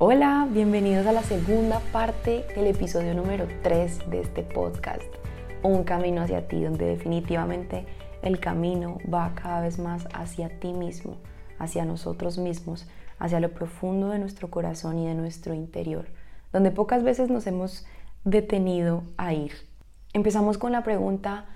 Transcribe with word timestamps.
Hola, 0.00 0.46
bienvenidos 0.48 1.08
a 1.08 1.12
la 1.12 1.24
segunda 1.24 1.80
parte 1.90 2.46
del 2.54 2.68
episodio 2.68 3.14
número 3.14 3.48
3 3.64 4.08
de 4.08 4.20
este 4.20 4.44
podcast, 4.44 5.02
Un 5.64 5.82
camino 5.82 6.22
hacia 6.22 6.46
ti, 6.46 6.62
donde 6.62 6.86
definitivamente 6.86 7.84
el 8.22 8.38
camino 8.38 8.98
va 9.12 9.32
cada 9.34 9.60
vez 9.60 9.80
más 9.80 10.06
hacia 10.14 10.60
ti 10.60 10.72
mismo, 10.72 11.16
hacia 11.58 11.84
nosotros 11.84 12.38
mismos, 12.38 12.88
hacia 13.18 13.40
lo 13.40 13.50
profundo 13.50 14.10
de 14.10 14.20
nuestro 14.20 14.52
corazón 14.52 15.00
y 15.00 15.08
de 15.08 15.16
nuestro 15.16 15.52
interior, 15.52 16.06
donde 16.52 16.70
pocas 16.70 17.02
veces 17.02 17.28
nos 17.28 17.48
hemos 17.48 17.84
detenido 18.22 19.02
a 19.16 19.34
ir. 19.34 19.50
Empezamos 20.12 20.58
con 20.58 20.70
la 20.70 20.84
pregunta, 20.84 21.46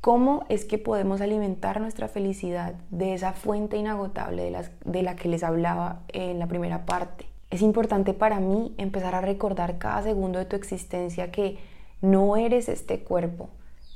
¿cómo 0.00 0.46
es 0.48 0.64
que 0.64 0.78
podemos 0.78 1.20
alimentar 1.20 1.80
nuestra 1.80 2.08
felicidad 2.08 2.74
de 2.90 3.14
esa 3.14 3.34
fuente 3.34 3.76
inagotable 3.76 4.50
de, 4.50 4.68
de 4.84 5.02
la 5.04 5.14
que 5.14 5.28
les 5.28 5.44
hablaba 5.44 6.02
en 6.08 6.40
la 6.40 6.48
primera 6.48 6.86
parte? 6.86 7.32
Es 7.54 7.62
importante 7.62 8.14
para 8.14 8.40
mí 8.40 8.74
empezar 8.78 9.14
a 9.14 9.20
recordar 9.20 9.78
cada 9.78 10.02
segundo 10.02 10.40
de 10.40 10.44
tu 10.44 10.56
existencia 10.56 11.30
que 11.30 11.56
no 12.02 12.36
eres 12.36 12.68
este 12.68 13.04
cuerpo, 13.04 13.48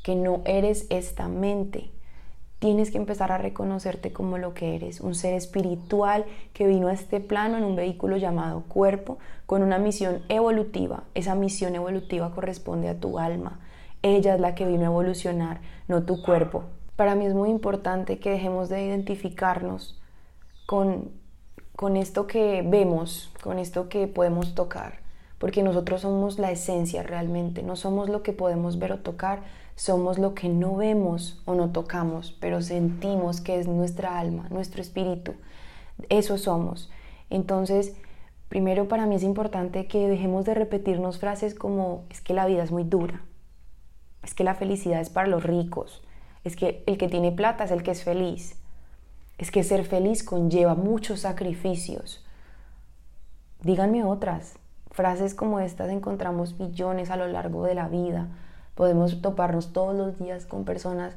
que 0.04 0.14
no 0.14 0.42
eres 0.44 0.86
esta 0.90 1.26
mente. 1.26 1.90
Tienes 2.60 2.92
que 2.92 2.98
empezar 2.98 3.32
a 3.32 3.38
reconocerte 3.38 4.12
como 4.12 4.38
lo 4.38 4.54
que 4.54 4.76
eres, 4.76 5.00
un 5.00 5.16
ser 5.16 5.34
espiritual 5.34 6.24
que 6.52 6.68
vino 6.68 6.86
a 6.86 6.92
este 6.92 7.18
plano 7.18 7.58
en 7.58 7.64
un 7.64 7.74
vehículo 7.74 8.16
llamado 8.16 8.62
cuerpo 8.68 9.18
con 9.46 9.64
una 9.64 9.78
misión 9.78 10.22
evolutiva. 10.28 11.02
Esa 11.14 11.34
misión 11.34 11.74
evolutiva 11.74 12.32
corresponde 12.32 12.88
a 12.88 13.00
tu 13.00 13.18
alma. 13.18 13.58
Ella 14.02 14.36
es 14.36 14.40
la 14.40 14.54
que 14.54 14.66
vino 14.66 14.82
a 14.82 14.92
evolucionar, 14.92 15.62
no 15.88 16.04
tu 16.04 16.22
cuerpo. 16.22 16.62
Para 16.94 17.16
mí 17.16 17.26
es 17.26 17.34
muy 17.34 17.50
importante 17.50 18.20
que 18.20 18.30
dejemos 18.30 18.68
de 18.68 18.84
identificarnos 18.84 20.00
con 20.64 21.17
con 21.78 21.96
esto 21.96 22.26
que 22.26 22.64
vemos, 22.66 23.30
con 23.40 23.60
esto 23.60 23.88
que 23.88 24.08
podemos 24.08 24.56
tocar, 24.56 24.98
porque 25.38 25.62
nosotros 25.62 26.00
somos 26.00 26.40
la 26.40 26.50
esencia 26.50 27.04
realmente, 27.04 27.62
no 27.62 27.76
somos 27.76 28.08
lo 28.08 28.24
que 28.24 28.32
podemos 28.32 28.80
ver 28.80 28.90
o 28.90 28.98
tocar, 28.98 29.44
somos 29.76 30.18
lo 30.18 30.34
que 30.34 30.48
no 30.48 30.74
vemos 30.74 31.40
o 31.44 31.54
no 31.54 31.70
tocamos, 31.70 32.32
pero 32.40 32.62
sentimos 32.62 33.40
que 33.40 33.60
es 33.60 33.68
nuestra 33.68 34.18
alma, 34.18 34.48
nuestro 34.50 34.82
espíritu, 34.82 35.34
eso 36.08 36.36
somos. 36.36 36.90
Entonces, 37.30 37.94
primero 38.48 38.88
para 38.88 39.06
mí 39.06 39.14
es 39.14 39.22
importante 39.22 39.86
que 39.86 40.08
dejemos 40.08 40.46
de 40.46 40.54
repetirnos 40.54 41.20
frases 41.20 41.54
como 41.54 42.06
es 42.10 42.20
que 42.20 42.34
la 42.34 42.46
vida 42.46 42.64
es 42.64 42.72
muy 42.72 42.82
dura, 42.82 43.22
es 44.24 44.34
que 44.34 44.42
la 44.42 44.56
felicidad 44.56 45.00
es 45.00 45.10
para 45.10 45.28
los 45.28 45.44
ricos, 45.44 46.02
es 46.42 46.56
que 46.56 46.82
el 46.88 46.98
que 46.98 47.06
tiene 47.06 47.30
plata 47.30 47.62
es 47.62 47.70
el 47.70 47.84
que 47.84 47.92
es 47.92 48.02
feliz, 48.02 48.56
es 49.38 49.52
que 49.52 49.62
ser 49.62 49.84
feliz 49.84 50.24
conlleva 50.24 50.74
muchos 50.74 51.20
sacrificios. 51.20 52.24
Díganme 53.62 54.04
otras. 54.04 54.56
Frases 54.90 55.34
como 55.34 55.60
estas 55.60 55.90
encontramos 55.90 56.58
millones 56.58 57.10
a 57.10 57.16
lo 57.16 57.28
largo 57.28 57.64
de 57.64 57.76
la 57.76 57.88
vida. 57.88 58.26
Podemos 58.74 59.22
toparnos 59.22 59.72
todos 59.72 59.94
los 59.94 60.18
días 60.18 60.44
con 60.44 60.64
personas 60.64 61.14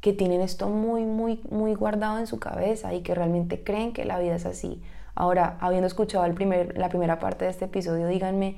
que 0.00 0.12
tienen 0.12 0.40
esto 0.40 0.68
muy, 0.68 1.04
muy, 1.04 1.40
muy 1.50 1.74
guardado 1.74 2.18
en 2.18 2.28
su 2.28 2.38
cabeza 2.38 2.94
y 2.94 3.02
que 3.02 3.14
realmente 3.14 3.62
creen 3.62 3.92
que 3.92 4.04
la 4.04 4.20
vida 4.20 4.36
es 4.36 4.46
así. 4.46 4.80
Ahora, 5.14 5.56
habiendo 5.60 5.86
escuchado 5.86 6.24
el 6.24 6.34
primer, 6.34 6.78
la 6.78 6.88
primera 6.88 7.18
parte 7.18 7.44
de 7.44 7.50
este 7.50 7.64
episodio, 7.64 8.06
díganme, 8.06 8.56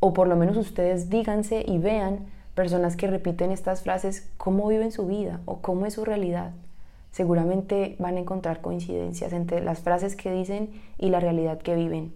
o 0.00 0.12
por 0.12 0.28
lo 0.28 0.36
menos 0.36 0.56
ustedes 0.56 1.08
díganse 1.08 1.64
y 1.66 1.78
vean 1.78 2.26
personas 2.54 2.96
que 2.96 3.06
repiten 3.06 3.50
estas 3.50 3.82
frases, 3.82 4.30
cómo 4.36 4.68
viven 4.68 4.92
su 4.92 5.06
vida 5.06 5.40
o 5.46 5.60
cómo 5.60 5.86
es 5.86 5.94
su 5.94 6.04
realidad 6.04 6.52
seguramente 7.12 7.94
van 7.98 8.16
a 8.16 8.20
encontrar 8.20 8.60
coincidencias 8.60 9.32
entre 9.32 9.62
las 9.62 9.80
frases 9.80 10.16
que 10.16 10.32
dicen 10.32 10.70
y 10.98 11.10
la 11.10 11.20
realidad 11.20 11.58
que 11.58 11.76
viven. 11.76 12.14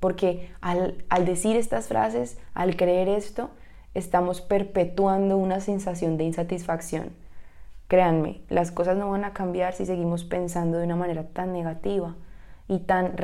Porque 0.00 0.50
al, 0.60 1.04
decir 1.24 1.56
estas 1.56 1.88
frases, 1.88 2.38
al 2.54 2.76
creer 2.76 3.08
esto, 3.08 3.50
estamos 3.94 4.40
perpetuando 4.40 5.36
una 5.36 5.60
sensación 5.60 6.16
de 6.16 6.24
insatisfacción. 6.24 7.10
Créanme, 7.86 8.40
las 8.48 8.70
cosas 8.70 8.96
no 8.96 9.10
van 9.10 9.24
a 9.24 9.32
cambiar 9.32 9.74
si 9.74 9.86
seguimos 9.86 10.24
pensando 10.24 10.78
de 10.78 10.84
una 10.84 10.96
manera 10.96 11.24
tan 11.24 11.52
negativa 11.52 12.16
y 12.66 12.80
tan, 12.80 13.14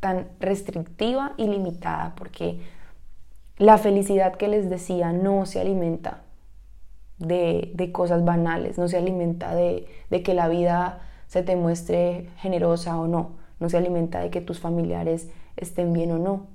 tan 0.00 0.28
restrictiva 0.40 1.32
y 1.36 1.46
limitada, 1.46 2.14
porque 2.16 2.60
la 3.58 3.78
felicidad 3.78 4.34
que 4.34 4.48
les 4.48 4.68
decía 4.68 5.12
no 5.12 5.46
se 5.46 5.60
alimenta 5.60 6.22
de, 7.26 7.90
cosas 7.92 8.24
banales, 8.24 8.78
no 8.78 8.88
se 8.88 8.96
alimenta 8.96 9.54
de, 9.54 9.86
de 10.10 10.22
que 10.22 10.34
la 10.34 10.48
vida 10.48 11.00
se 11.28 11.42
te 11.42 11.56
muestre 11.56 12.28
generosa 12.38 12.98
o 12.98 13.06
no, 13.06 13.32
no 13.60 13.68
se 13.68 13.76
alimenta 13.76 14.20
de 14.20 14.30
que 14.30 14.40
tus 14.40 14.60
familiares 14.60 15.30
estén 15.56 15.92
bien 15.92 16.12
o 16.12 16.18
no. 16.18 16.46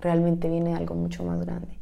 Realmente 0.00 0.48
viene 0.48 0.74
algo 0.74 0.94
mucho 0.94 1.24
más 1.24 1.44
grande. 1.44 1.78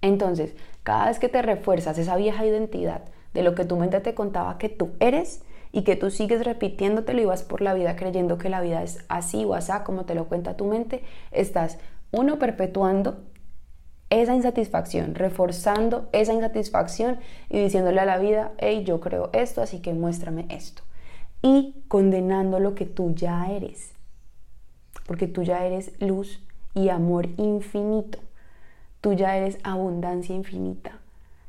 Entonces, 0.00 0.54
cada 0.82 1.06
vez 1.06 1.18
que 1.18 1.28
te 1.28 1.42
refuerzas 1.42 1.96
esa 1.98 2.16
vieja 2.16 2.44
identidad 2.44 3.02
de 3.34 3.42
lo 3.42 3.54
que 3.54 3.64
tu 3.64 3.76
mente 3.76 4.00
te 4.00 4.14
contaba 4.14 4.58
que 4.58 4.68
tú 4.68 4.90
eres 5.00 5.42
y 5.70 5.82
que 5.82 5.96
tú 5.96 6.10
sigues 6.10 6.44
repitiéndotelo 6.44 7.22
y 7.22 7.24
vas 7.24 7.42
por 7.42 7.62
la 7.62 7.72
vida 7.72 7.96
creyendo 7.96 8.36
que 8.36 8.48
la 8.48 8.60
vida 8.60 8.82
es 8.82 9.04
así 9.08 9.44
o 9.44 9.54
así 9.54 9.72
como 9.84 10.04
te 10.04 10.14
lo 10.14 10.26
cuenta 10.26 10.56
tu 10.56 10.66
mente, 10.66 11.02
estás 11.30 11.78
uno 12.10 12.38
perpetuando 12.38 13.20
esa 14.20 14.34
insatisfacción, 14.34 15.14
reforzando 15.14 16.10
esa 16.12 16.34
insatisfacción 16.34 17.18
y 17.48 17.60
diciéndole 17.60 17.98
a 17.98 18.04
la 18.04 18.18
vida, 18.18 18.52
hey, 18.58 18.84
yo 18.84 19.00
creo 19.00 19.30
esto, 19.32 19.62
así 19.62 19.80
que 19.80 19.94
muéstrame 19.94 20.44
esto. 20.50 20.82
Y 21.40 21.82
condenando 21.88 22.60
lo 22.60 22.74
que 22.74 22.84
tú 22.84 23.14
ya 23.14 23.50
eres, 23.50 23.92
porque 25.06 25.28
tú 25.28 25.42
ya 25.44 25.64
eres 25.64 25.92
luz 25.98 26.46
y 26.74 26.90
amor 26.90 27.28
infinito, 27.38 28.18
tú 29.00 29.14
ya 29.14 29.34
eres 29.38 29.58
abundancia 29.64 30.34
infinita. 30.34 30.98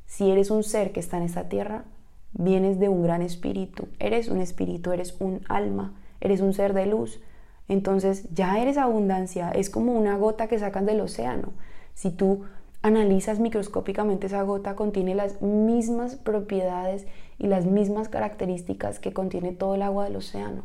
Si 0.05 0.31
eres 0.31 0.49
un 0.49 0.63
ser 0.63 0.93
que 0.93 1.01
está 1.01 1.17
en 1.17 1.23
esta 1.23 1.49
tierra, 1.49 1.83
vienes 2.31 2.79
de 2.79 2.87
un 2.87 3.03
gran 3.03 3.21
espíritu, 3.21 3.89
eres 3.99 4.29
un 4.29 4.39
espíritu, 4.39 4.93
eres 4.93 5.17
un 5.19 5.41
alma, 5.49 5.93
eres 6.21 6.39
un 6.39 6.53
ser 6.53 6.73
de 6.73 6.85
luz. 6.85 7.19
Entonces 7.67 8.29
ya 8.33 8.61
eres 8.61 8.77
abundancia, 8.77 9.51
es 9.51 9.69
como 9.69 9.91
una 9.91 10.15
gota 10.15 10.47
que 10.47 10.59
sacan 10.59 10.85
del 10.85 11.01
océano. 11.01 11.51
Si 11.93 12.11
tú 12.11 12.43
analizas 12.83 13.39
microscópicamente 13.39 14.27
esa 14.27 14.43
gota, 14.43 14.75
contiene 14.75 15.15
las 15.15 15.41
mismas 15.41 16.15
propiedades 16.15 17.07
y 17.39 17.47
las 17.47 17.65
mismas 17.65 18.09
características 18.09 18.99
que 18.99 19.13
contiene 19.13 19.53
todo 19.53 19.75
el 19.75 19.81
agua 19.81 20.03
del 20.03 20.17
océano. 20.17 20.63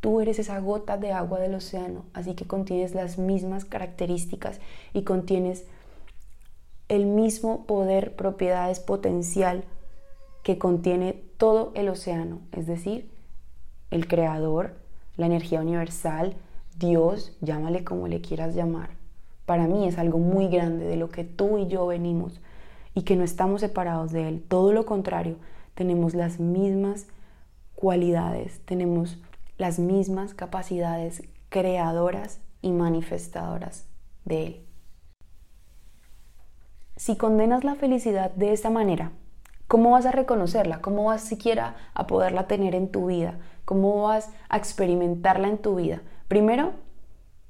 Tú 0.00 0.20
eres 0.20 0.38
esa 0.38 0.60
gota 0.60 0.98
de 0.98 1.12
agua 1.12 1.40
del 1.40 1.54
océano, 1.54 2.04
así 2.12 2.34
que 2.34 2.46
contienes 2.46 2.94
las 2.94 3.18
mismas 3.18 3.64
características 3.64 4.60
y 4.92 5.02
contienes 5.02 5.64
el 6.88 7.06
mismo 7.06 7.64
poder, 7.64 8.14
propiedades, 8.14 8.78
potencial 8.78 9.64
que 10.42 10.58
contiene 10.58 11.14
todo 11.36 11.72
el 11.74 11.88
océano, 11.88 12.40
es 12.52 12.66
decir, 12.66 13.10
el 13.90 14.06
creador, 14.06 14.76
la 15.16 15.26
energía 15.26 15.60
universal, 15.60 16.36
Dios, 16.78 17.36
llámale 17.40 17.84
como 17.84 18.06
le 18.06 18.20
quieras 18.20 18.54
llamar 18.54 18.97
para 19.48 19.66
mí 19.66 19.88
es 19.88 19.96
algo 19.96 20.18
muy 20.18 20.48
grande 20.48 20.84
de 20.84 20.96
lo 20.96 21.08
que 21.08 21.24
tú 21.24 21.56
y 21.56 21.68
yo 21.68 21.86
venimos 21.86 22.38
y 22.92 23.00
que 23.04 23.16
no 23.16 23.24
estamos 23.24 23.62
separados 23.62 24.12
de 24.12 24.28
Él. 24.28 24.44
Todo 24.46 24.74
lo 24.74 24.84
contrario, 24.84 25.36
tenemos 25.74 26.12
las 26.12 26.38
mismas 26.38 27.06
cualidades, 27.74 28.60
tenemos 28.66 29.18
las 29.56 29.78
mismas 29.78 30.34
capacidades 30.34 31.22
creadoras 31.48 32.42
y 32.60 32.72
manifestadoras 32.72 33.86
de 34.26 34.46
Él. 34.46 34.66
Si 36.96 37.16
condenas 37.16 37.64
la 37.64 37.74
felicidad 37.74 38.30
de 38.32 38.52
esta 38.52 38.68
manera, 38.68 39.12
¿cómo 39.66 39.92
vas 39.92 40.04
a 40.04 40.12
reconocerla? 40.12 40.82
¿Cómo 40.82 41.04
vas 41.04 41.22
siquiera 41.22 41.74
a 41.94 42.06
poderla 42.06 42.46
tener 42.48 42.74
en 42.74 42.90
tu 42.90 43.06
vida? 43.06 43.38
¿Cómo 43.64 44.02
vas 44.02 44.28
a 44.50 44.58
experimentarla 44.58 45.48
en 45.48 45.56
tu 45.56 45.76
vida? 45.76 46.02
Primero, 46.28 46.74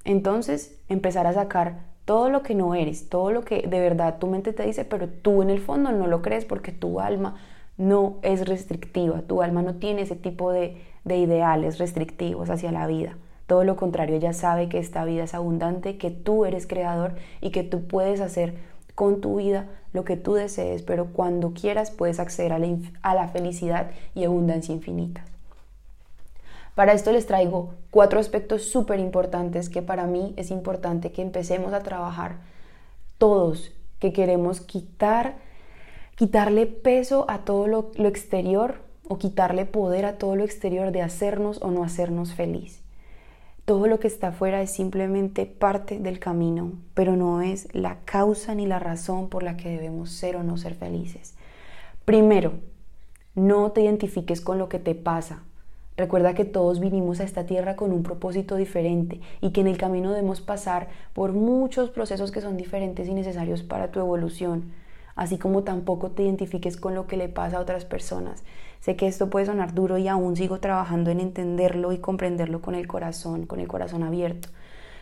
entonces 0.04 0.78
empezar 0.88 1.26
a 1.26 1.32
sacar 1.32 1.80
todo 2.04 2.30
lo 2.30 2.42
que 2.42 2.54
no 2.54 2.74
eres, 2.74 3.08
todo 3.08 3.32
lo 3.32 3.44
que 3.44 3.62
de 3.62 3.80
verdad 3.80 4.18
tu 4.18 4.26
mente 4.28 4.52
te 4.52 4.64
dice, 4.64 4.84
pero 4.84 5.08
tú 5.08 5.42
en 5.42 5.50
el 5.50 5.60
fondo 5.60 5.92
no 5.92 6.06
lo 6.06 6.22
crees 6.22 6.44
porque 6.44 6.72
tu 6.72 7.00
alma 7.00 7.36
no 7.76 8.16
es 8.22 8.48
restrictiva, 8.48 9.20
tu 9.22 9.42
alma 9.42 9.62
no 9.62 9.74
tiene 9.74 10.02
ese 10.02 10.16
tipo 10.16 10.50
de, 10.50 10.82
de 11.04 11.18
ideales 11.18 11.78
restrictivos 11.78 12.50
hacia 12.50 12.72
la 12.72 12.86
vida. 12.86 13.16
Todo 13.46 13.64
lo 13.64 13.76
contrario, 13.76 14.16
ella 14.16 14.32
sabe 14.32 14.68
que 14.68 14.78
esta 14.78 15.04
vida 15.04 15.24
es 15.24 15.34
abundante, 15.34 15.96
que 15.96 16.10
tú 16.10 16.44
eres 16.44 16.66
creador 16.66 17.12
y 17.40 17.50
que 17.50 17.62
tú 17.62 17.86
puedes 17.86 18.20
hacer 18.20 18.54
con 18.94 19.20
tu 19.20 19.36
vida 19.36 19.66
lo 19.92 20.04
que 20.04 20.16
tú 20.16 20.34
desees, 20.34 20.82
pero 20.82 21.06
cuando 21.12 21.52
quieras 21.52 21.90
puedes 21.90 22.20
acceder 22.20 22.52
a 22.52 22.58
la, 22.58 22.76
a 23.02 23.14
la 23.14 23.28
felicidad 23.28 23.90
y 24.14 24.24
abundancia 24.24 24.74
infinitas. 24.74 25.24
Para 26.78 26.92
esto 26.92 27.10
les 27.10 27.26
traigo 27.26 27.74
cuatro 27.90 28.20
aspectos 28.20 28.62
súper 28.62 29.00
importantes 29.00 29.68
que 29.68 29.82
para 29.82 30.06
mí 30.06 30.32
es 30.36 30.52
importante 30.52 31.10
que 31.10 31.22
empecemos 31.22 31.72
a 31.72 31.82
trabajar 31.82 32.36
todos, 33.18 33.72
que 33.98 34.12
queremos 34.12 34.60
quitar, 34.60 35.38
quitarle 36.14 36.66
peso 36.66 37.26
a 37.28 37.38
todo 37.38 37.66
lo, 37.66 37.90
lo 37.96 38.06
exterior 38.06 38.76
o 39.08 39.18
quitarle 39.18 39.64
poder 39.64 40.04
a 40.04 40.18
todo 40.18 40.36
lo 40.36 40.44
exterior 40.44 40.92
de 40.92 41.02
hacernos 41.02 41.60
o 41.62 41.72
no 41.72 41.82
hacernos 41.82 42.34
feliz. 42.34 42.80
Todo 43.64 43.88
lo 43.88 43.98
que 43.98 44.06
está 44.06 44.28
afuera 44.28 44.62
es 44.62 44.70
simplemente 44.70 45.46
parte 45.46 45.98
del 45.98 46.20
camino, 46.20 46.74
pero 46.94 47.16
no 47.16 47.42
es 47.42 47.74
la 47.74 47.96
causa 48.04 48.54
ni 48.54 48.66
la 48.66 48.78
razón 48.78 49.30
por 49.30 49.42
la 49.42 49.56
que 49.56 49.68
debemos 49.68 50.12
ser 50.12 50.36
o 50.36 50.44
no 50.44 50.56
ser 50.56 50.76
felices. 50.76 51.34
Primero, 52.04 52.52
no 53.34 53.72
te 53.72 53.80
identifiques 53.80 54.40
con 54.40 54.58
lo 54.58 54.68
que 54.68 54.78
te 54.78 54.94
pasa. 54.94 55.42
Recuerda 55.98 56.32
que 56.32 56.46
todos 56.46 56.80
vinimos 56.80 57.20
a 57.20 57.24
esta 57.24 57.44
tierra 57.44 57.76
con 57.76 57.92
un 57.92 58.02
propósito 58.02 58.56
diferente 58.56 59.20
y 59.42 59.50
que 59.50 59.60
en 59.60 59.66
el 59.66 59.76
camino 59.76 60.12
debemos 60.12 60.40
pasar 60.40 60.88
por 61.12 61.32
muchos 61.32 61.90
procesos 61.90 62.32
que 62.32 62.40
son 62.40 62.56
diferentes 62.56 63.06
y 63.06 63.12
necesarios 63.12 63.62
para 63.62 63.90
tu 63.90 64.00
evolución 64.00 64.72
así 65.18 65.36
como 65.36 65.64
tampoco 65.64 66.12
te 66.12 66.22
identifiques 66.22 66.76
con 66.76 66.94
lo 66.94 67.08
que 67.08 67.16
le 67.16 67.28
pasa 67.28 67.58
a 67.58 67.60
otras 67.60 67.84
personas. 67.84 68.44
Sé 68.78 68.94
que 68.94 69.08
esto 69.08 69.28
puede 69.28 69.46
sonar 69.46 69.74
duro 69.74 69.98
y 69.98 70.06
aún 70.06 70.36
sigo 70.36 70.60
trabajando 70.60 71.10
en 71.10 71.18
entenderlo 71.18 71.90
y 71.90 71.98
comprenderlo 71.98 72.62
con 72.62 72.76
el 72.76 72.86
corazón, 72.86 73.44
con 73.44 73.58
el 73.58 73.66
corazón 73.66 74.04
abierto, 74.04 74.48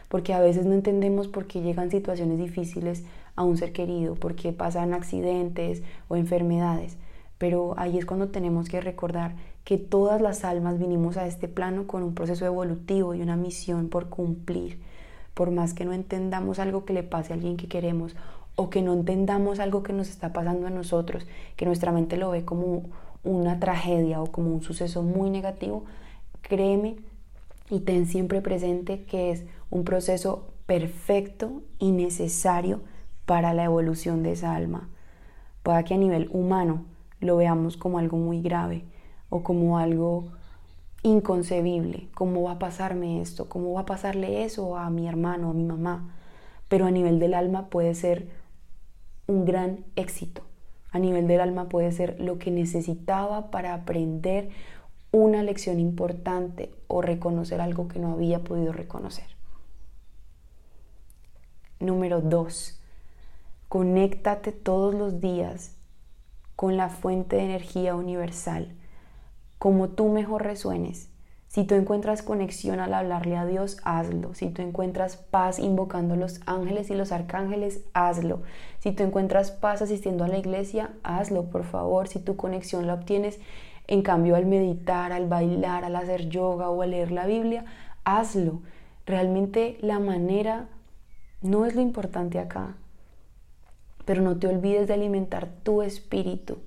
porque 0.09 0.33
a 0.33 0.41
veces 0.41 0.65
no 0.65 0.73
entendemos 0.73 1.29
por 1.29 1.47
qué 1.47 1.61
llegan 1.61 1.91
situaciones 1.91 2.39
difíciles 2.39 3.05
a 3.37 3.43
un 3.43 3.59
ser 3.59 3.73
querido, 3.75 4.15
por 4.15 4.37
qué 4.37 4.55
pasan 4.55 4.95
accidentes 4.95 5.83
o 6.09 6.17
enfermedades, 6.17 6.97
pero 7.37 7.75
ahí 7.77 7.99
es 7.99 8.07
cuando 8.07 8.29
tenemos 8.29 8.71
que 8.71 8.81
recordar 8.81 9.35
que 9.67 9.79
todas 9.79 10.21
las 10.21 10.45
almas 10.45 10.79
vinimos 10.79 11.17
a 11.17 11.27
este 11.27 11.49
plano 11.49 11.89
con 11.89 12.05
un 12.05 12.15
proceso 12.15 12.47
evolutivo 12.47 13.15
y 13.17 13.21
una 13.21 13.35
misión 13.35 13.89
por 13.89 14.09
cumplir. 14.09 14.79
Por 15.35 15.51
más 15.51 15.75
que 15.75 15.85
no 15.85 15.93
entendamos 15.93 16.61
algo 16.61 16.85
que 16.85 16.93
le 16.93 17.03
pase 17.03 17.33
a 17.33 17.35
alguien 17.35 17.57
que 17.57 17.67
queremos 17.67 18.15
o 18.55 18.71
que 18.71 18.81
no 18.81 18.93
entendamos 18.93 19.59
algo 19.59 19.83
que 19.83 19.93
nos 19.93 20.09
está 20.09 20.33
pasando 20.33 20.69
a 20.69 20.71
nosotros, 20.71 21.27
que 21.57 21.67
nuestra 21.67 21.91
mente 21.91 22.17
lo 22.17 22.31
ve 22.31 22.45
como 22.45 22.85
una 23.25 23.59
tragedia 23.59 24.23
o 24.23 24.31
como 24.31 24.55
un 24.55 24.63
suceso 24.63 25.03
muy 25.03 25.31
negativo, 25.31 25.85
créeme 26.43 26.95
y 27.69 27.81
ten 27.81 28.07
siempre 28.07 28.43
presente 28.43 29.03
que 29.03 29.33
es 29.33 29.47
un 29.71 29.83
proceso 29.83 30.47
perfecto 30.67 31.63
y 31.81 31.91
necesario 31.91 32.83
para 33.25 33.53
la 33.53 33.65
evolución 33.65 34.23
de 34.23 34.31
esa 34.31 34.55
alma. 34.55 34.89
Pueda 35.65 35.83
que 35.83 35.95
a 35.95 35.99
nivel 35.99 36.29
humano 36.31 36.85
lo 37.19 37.37
veamos 37.37 37.77
como 37.77 37.99
algo 37.99 38.17
muy 38.17 38.41
grave 38.43 38.85
o 39.29 39.43
como 39.43 39.79
algo 39.79 40.29
inconcebible. 41.03 42.09
¿Cómo 42.15 42.43
va 42.43 42.53
a 42.53 42.59
pasarme 42.59 43.21
esto? 43.21 43.49
¿Cómo 43.49 43.73
va 43.73 43.83
a 43.83 43.87
pasarle 43.87 44.45
eso 44.45 44.77
a 44.77 44.91
mi 44.91 45.07
hermano, 45.07 45.51
a 45.51 45.55
mi 45.55 45.65
mamá? 45.65 46.15
Pero 46.69 46.87
a 46.87 46.91
nivel 46.91 47.19
del 47.19 47.35
alma 47.35 47.69
puede 47.69 47.95
ser 47.95 48.29
un 49.27 49.45
gran 49.45 49.85
éxito. 49.97 50.43
A 50.91 50.99
nivel 50.99 51.27
del 51.27 51.41
alma 51.41 51.69
puede 51.69 51.93
ser 51.93 52.21
lo 52.21 52.39
que 52.39 52.51
necesitaba 52.51 53.51
para 53.51 53.75
aprender 53.75 54.51
una 55.13 55.43
lección 55.43 55.81
importante 55.81 56.71
o 56.89 57.03
reconocer 57.03 57.61
algo 57.61 57.89
que 57.89 57.99
no 57.99 58.13
había 58.13 58.41
podido 58.41 58.73
reconocer. 58.73 59.27
Número 61.81 62.21
2. 62.21 62.81
Conéctate 63.69 64.53
todos 64.53 64.95
los 64.95 65.21
días 65.21 65.77
con 66.55 66.77
la 66.77 66.89
fuente 66.89 67.37
de 67.37 67.45
energía 67.45 67.95
universal, 67.95 68.75
como 69.59 69.89
tú 69.89 70.09
mejor 70.09 70.43
resuenes. 70.43 71.11
Si 71.49 71.65
tú 71.65 71.75
encuentras 71.75 72.23
conexión 72.23 72.81
al 72.81 72.93
hablarle 72.93 73.37
a 73.37 73.47
Dios, 73.47 73.79
hazlo. 73.83 74.35
Si 74.35 74.51
tú 74.51 74.61
encuentras 74.61 75.17
paz 75.17 75.59
invocando 75.59 76.15
a 76.15 76.19
los 76.19 76.41
ángeles 76.45 76.91
y 76.91 76.95
los 76.95 77.13
arcángeles, 77.13 77.83
hazlo. 77.95 78.43
Si 78.81 78.93
tú 78.93 79.05
encuentras 79.05 79.53
paz 79.53 79.81
asistiendo 79.81 80.25
a 80.25 80.29
la 80.29 80.37
iglesia, 80.37 80.91
hazlo, 81.03 81.45
por 81.45 81.65
favor. 81.65 82.09
Si 82.09 82.19
tu 82.19 82.37
conexión 82.37 82.87
la 82.87 82.95
obtienes, 82.95 83.41
en 83.87 84.03
cambio, 84.03 84.37
al 84.37 84.45
meditar, 84.45 85.13
al 85.13 85.29
bailar, 85.29 85.85
al 85.85 85.97
hacer 85.97 86.29
yoga 86.29 86.69
o 86.69 86.83
al 86.83 86.91
leer 86.91 87.13
la 87.13 87.25
Biblia, 87.25 87.65
hazlo. 88.05 88.61
Realmente 89.07 89.79
la 89.81 89.99
manera 89.99 90.69
no 91.41 91.65
es 91.65 91.75
lo 91.75 91.81
importante 91.81 92.39
acá. 92.39 92.75
Pero 94.05 94.21
no 94.21 94.37
te 94.37 94.49
olvides 94.49 94.89
de 94.89 94.95
alimentar 94.95 95.49
tu 95.63 95.81
espíritu, 95.81 96.59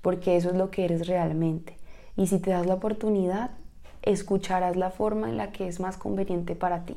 porque 0.00 0.36
eso 0.36 0.50
es 0.50 0.56
lo 0.56 0.70
que 0.70 0.84
eres 0.84 1.06
realmente. 1.06 1.76
Y 2.16 2.26
si 2.26 2.38
te 2.38 2.50
das 2.50 2.66
la 2.66 2.74
oportunidad, 2.74 3.50
escucharás 4.02 4.76
la 4.76 4.90
forma 4.90 5.28
en 5.28 5.36
la 5.36 5.52
que 5.52 5.68
es 5.68 5.80
más 5.80 5.96
conveniente 5.96 6.54
para 6.54 6.84
ti. 6.84 6.96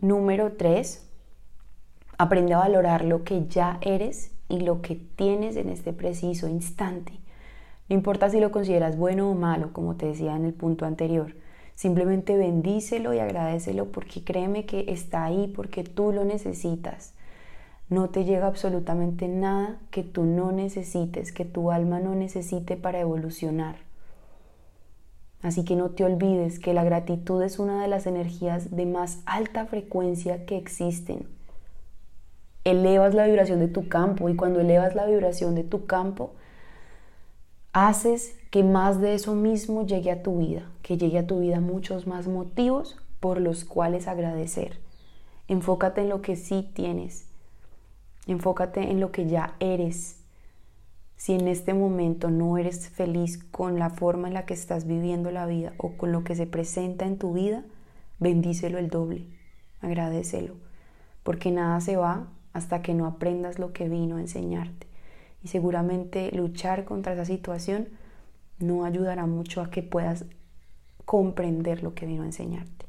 Número 0.00 0.52
3. 0.52 1.08
Aprende 2.18 2.54
a 2.54 2.58
valorar 2.58 3.04
lo 3.04 3.24
que 3.24 3.46
ya 3.46 3.78
eres 3.80 4.32
y 4.48 4.60
lo 4.60 4.82
que 4.82 4.96
tienes 4.96 5.56
en 5.56 5.68
este 5.68 5.92
preciso 5.92 6.48
instante. 6.48 7.12
No 7.88 7.94
importa 7.94 8.30
si 8.30 8.40
lo 8.40 8.50
consideras 8.50 8.96
bueno 8.96 9.30
o 9.30 9.34
malo, 9.34 9.72
como 9.72 9.96
te 9.96 10.06
decía 10.06 10.34
en 10.34 10.44
el 10.44 10.54
punto 10.54 10.86
anterior. 10.86 11.34
Simplemente 11.74 12.36
bendícelo 12.36 13.14
y 13.14 13.18
agradecelo 13.18 13.92
porque 13.92 14.24
créeme 14.24 14.66
que 14.66 14.86
está 14.88 15.24
ahí 15.24 15.52
porque 15.54 15.84
tú 15.84 16.12
lo 16.12 16.24
necesitas. 16.24 17.14
No 17.92 18.08
te 18.08 18.24
llega 18.24 18.46
absolutamente 18.46 19.28
nada 19.28 19.76
que 19.90 20.02
tú 20.02 20.24
no 20.24 20.50
necesites, 20.50 21.30
que 21.30 21.44
tu 21.44 21.70
alma 21.70 22.00
no 22.00 22.14
necesite 22.14 22.78
para 22.78 23.00
evolucionar. 23.00 23.76
Así 25.42 25.62
que 25.62 25.76
no 25.76 25.90
te 25.90 26.02
olvides 26.02 26.58
que 26.58 26.72
la 26.72 26.84
gratitud 26.84 27.42
es 27.42 27.58
una 27.58 27.82
de 27.82 27.88
las 27.88 28.06
energías 28.06 28.74
de 28.74 28.86
más 28.86 29.18
alta 29.26 29.66
frecuencia 29.66 30.46
que 30.46 30.56
existen. 30.56 31.28
Elevas 32.64 33.12
la 33.12 33.26
vibración 33.26 33.60
de 33.60 33.68
tu 33.68 33.86
campo 33.90 34.30
y 34.30 34.36
cuando 34.36 34.60
elevas 34.60 34.94
la 34.94 35.04
vibración 35.04 35.54
de 35.54 35.64
tu 35.64 35.84
campo, 35.84 36.32
haces 37.74 38.38
que 38.50 38.64
más 38.64 39.02
de 39.02 39.12
eso 39.12 39.34
mismo 39.34 39.84
llegue 39.84 40.12
a 40.12 40.22
tu 40.22 40.38
vida, 40.38 40.62
que 40.80 40.96
llegue 40.96 41.18
a 41.18 41.26
tu 41.26 41.40
vida 41.40 41.60
muchos 41.60 42.06
más 42.06 42.26
motivos 42.26 42.96
por 43.20 43.38
los 43.38 43.66
cuales 43.66 44.08
agradecer. 44.08 44.78
Enfócate 45.46 46.00
en 46.00 46.08
lo 46.08 46.22
que 46.22 46.36
sí 46.36 46.66
tienes. 46.72 47.30
Enfócate 48.26 48.90
en 48.90 49.00
lo 49.00 49.12
que 49.12 49.26
ya 49.26 49.56
eres 49.60 50.22
si 51.22 51.34
en 51.34 51.46
este 51.46 51.72
momento 51.72 52.30
no 52.32 52.58
eres 52.58 52.88
feliz 52.88 53.38
con 53.38 53.78
la 53.78 53.90
forma 53.90 54.26
en 54.26 54.34
la 54.34 54.44
que 54.44 54.54
estás 54.54 54.88
viviendo 54.88 55.30
la 55.30 55.46
vida 55.46 55.72
o 55.78 55.92
con 55.92 56.10
lo 56.10 56.24
que 56.24 56.34
se 56.34 56.48
presenta 56.48 57.06
en 57.06 57.16
tu 57.16 57.32
vida, 57.32 57.62
bendícelo 58.18 58.76
el 58.76 58.88
doble, 58.88 59.28
agradecelo, 59.82 60.56
porque 61.22 61.52
nada 61.52 61.80
se 61.80 61.94
va 61.94 62.26
hasta 62.52 62.82
que 62.82 62.92
no 62.92 63.06
aprendas 63.06 63.60
lo 63.60 63.72
que 63.72 63.88
vino 63.88 64.16
a 64.16 64.20
enseñarte. 64.20 64.88
Y 65.44 65.46
seguramente 65.46 66.32
luchar 66.32 66.84
contra 66.84 67.12
esa 67.12 67.24
situación 67.24 67.86
no 68.58 68.84
ayudará 68.84 69.24
mucho 69.26 69.60
a 69.60 69.70
que 69.70 69.84
puedas 69.84 70.24
comprender 71.04 71.84
lo 71.84 71.94
que 71.94 72.06
vino 72.06 72.24
a 72.24 72.26
enseñarte. 72.26 72.86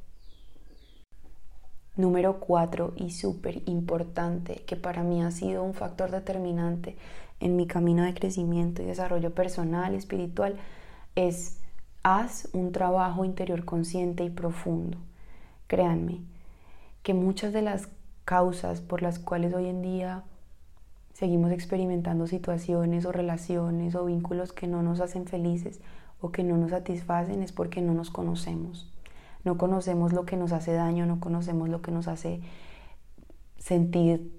Número 1.96 2.40
cuatro 2.40 2.94
y 2.96 3.12
súper 3.12 3.62
importante, 3.68 4.64
que 4.66 4.76
para 4.76 5.04
mí 5.04 5.22
ha 5.22 5.30
sido 5.30 5.64
un 5.64 5.76
factor 5.76 6.10
determinante 6.10 6.98
en 7.40 7.56
mi 7.56 7.68
camino 7.68 8.04
de 8.04 8.14
crecimiento 8.14 8.82
y 8.82 8.86
desarrollo 8.86 9.34
personal 9.36 9.94
y 9.94 9.98
espiritual 9.98 10.56
es 11.16 11.60
haz 12.02 12.50
un 12.54 12.72
trabajo 12.72 13.26
interior 13.26 13.64
consciente 13.66 14.24
y 14.24 14.30
profundo. 14.30 14.98
Créanme 15.68 16.22
que 17.04 17.14
muchas 17.14 17.54
de 17.54 17.62
las 17.62 17.90
causas 18.26 18.82
por 18.82 19.02
las 19.02 19.20
cuales 19.20 19.54
hoy 19.54 19.68
en 19.68 19.82
día 19.82 20.24
seguimos 21.14 21.52
experimentando 21.52 22.28
situaciones 22.28 23.06
o 23.06 23.12
relaciones 23.12 23.96
o 23.96 24.06
vínculos 24.06 24.52
que 24.52 24.68
no 24.68 24.82
nos 24.82 25.00
hacen 25.00 25.28
felices 25.28 25.80
o 26.22 26.32
que 26.32 26.44
no 26.44 26.58
nos 26.58 26.72
satisfacen 26.72 27.44
es 27.44 27.52
porque 27.52 27.82
no 27.82 27.94
nos 27.94 28.10
conocemos. 28.10 28.93
No 29.44 29.58
conocemos 29.58 30.14
lo 30.14 30.26
que 30.26 30.38
nos 30.38 30.52
hace 30.52 30.74
daño, 30.74 31.06
no 31.06 31.20
conocemos 31.20 31.70
lo 31.70 31.82
que 31.82 31.92
nos 31.92 32.08
hace 32.08 32.42
sentir 33.58 34.32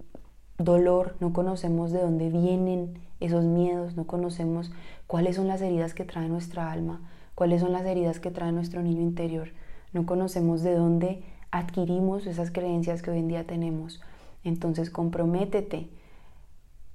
dolor, 0.58 1.16
no 1.20 1.32
conocemos 1.32 1.90
de 1.92 2.00
dónde 2.00 2.30
vienen 2.30 2.99
esos 3.20 3.44
miedos, 3.44 3.96
no 3.96 4.06
conocemos 4.06 4.73
cuáles 5.06 5.37
son 5.37 5.49
las 5.49 5.61
heridas 5.61 5.94
que 5.94 6.04
trae 6.04 6.28
nuestra 6.28 6.70
alma, 6.70 7.00
cuáles 7.34 7.61
son 7.61 7.73
las 7.73 7.84
heridas 7.84 8.20
que 8.20 8.30
trae 8.30 8.52
nuestro 8.52 8.82
niño 8.82 9.02
interior, 9.02 9.49
no 9.92 10.06
conocemos 10.06 10.62
de 10.62 10.75
dónde 10.75 11.25
adquirimos 11.50 12.26
esas 12.26 12.50
creencias 12.50 13.00
que 13.00 13.11
hoy 13.11 13.20
en 13.20 13.28
día 13.28 13.46
tenemos. 13.46 14.00
Entonces 14.42 14.90
comprométete 14.90 15.88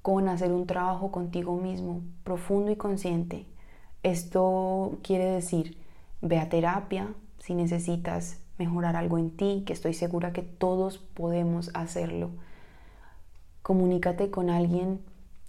con 0.02 0.28
hacer 0.28 0.52
un 0.52 0.68
trabajo 0.68 1.12
contigo 1.12 1.56
mismo, 1.58 2.02
profundo 2.24 2.72
y 2.72 2.76
consciente. 2.76 3.46
Esto 4.04 4.98
quiere 5.02 5.26
decir, 5.26 5.78
ve 6.22 6.40
a 6.40 6.50
terapia 6.50 7.08
si 7.40 7.56
necesitas 7.56 8.40
mejorar 8.58 8.96
algo 8.96 9.18
en 9.18 9.32
ti, 9.32 9.64
que 9.66 9.74
estoy 9.74 9.94
segura 9.94 10.34
que 10.34 10.44
todos 10.44 10.98
podemos 10.98 11.72
hacerlo 11.74 12.32
Comunícate 13.70 14.32
con 14.32 14.50
alguien 14.50 15.00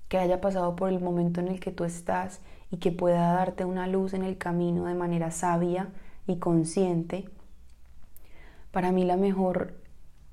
que 0.09 0.19
haya 0.19 0.43
pasado 0.43 0.77
por 0.77 0.91
el 0.91 1.01
momento 1.01 1.41
en 1.41 1.49
el 1.49 1.59
que 1.59 1.73
tú 1.73 1.85
estás 1.85 2.41
y 2.71 2.77
que 2.77 2.93
pueda 2.93 3.33
darte 3.33 3.65
una 3.65 3.87
luz 3.87 4.13
en 4.13 4.25
el 4.25 4.37
camino 4.37 4.85
de 4.85 4.95
manera 4.95 5.31
sabia 5.31 5.89
y 6.27 6.37
consciente. 6.37 7.31
Para 8.73 8.93
mí 8.93 9.05
la 9.05 9.17
mejor 9.17 9.73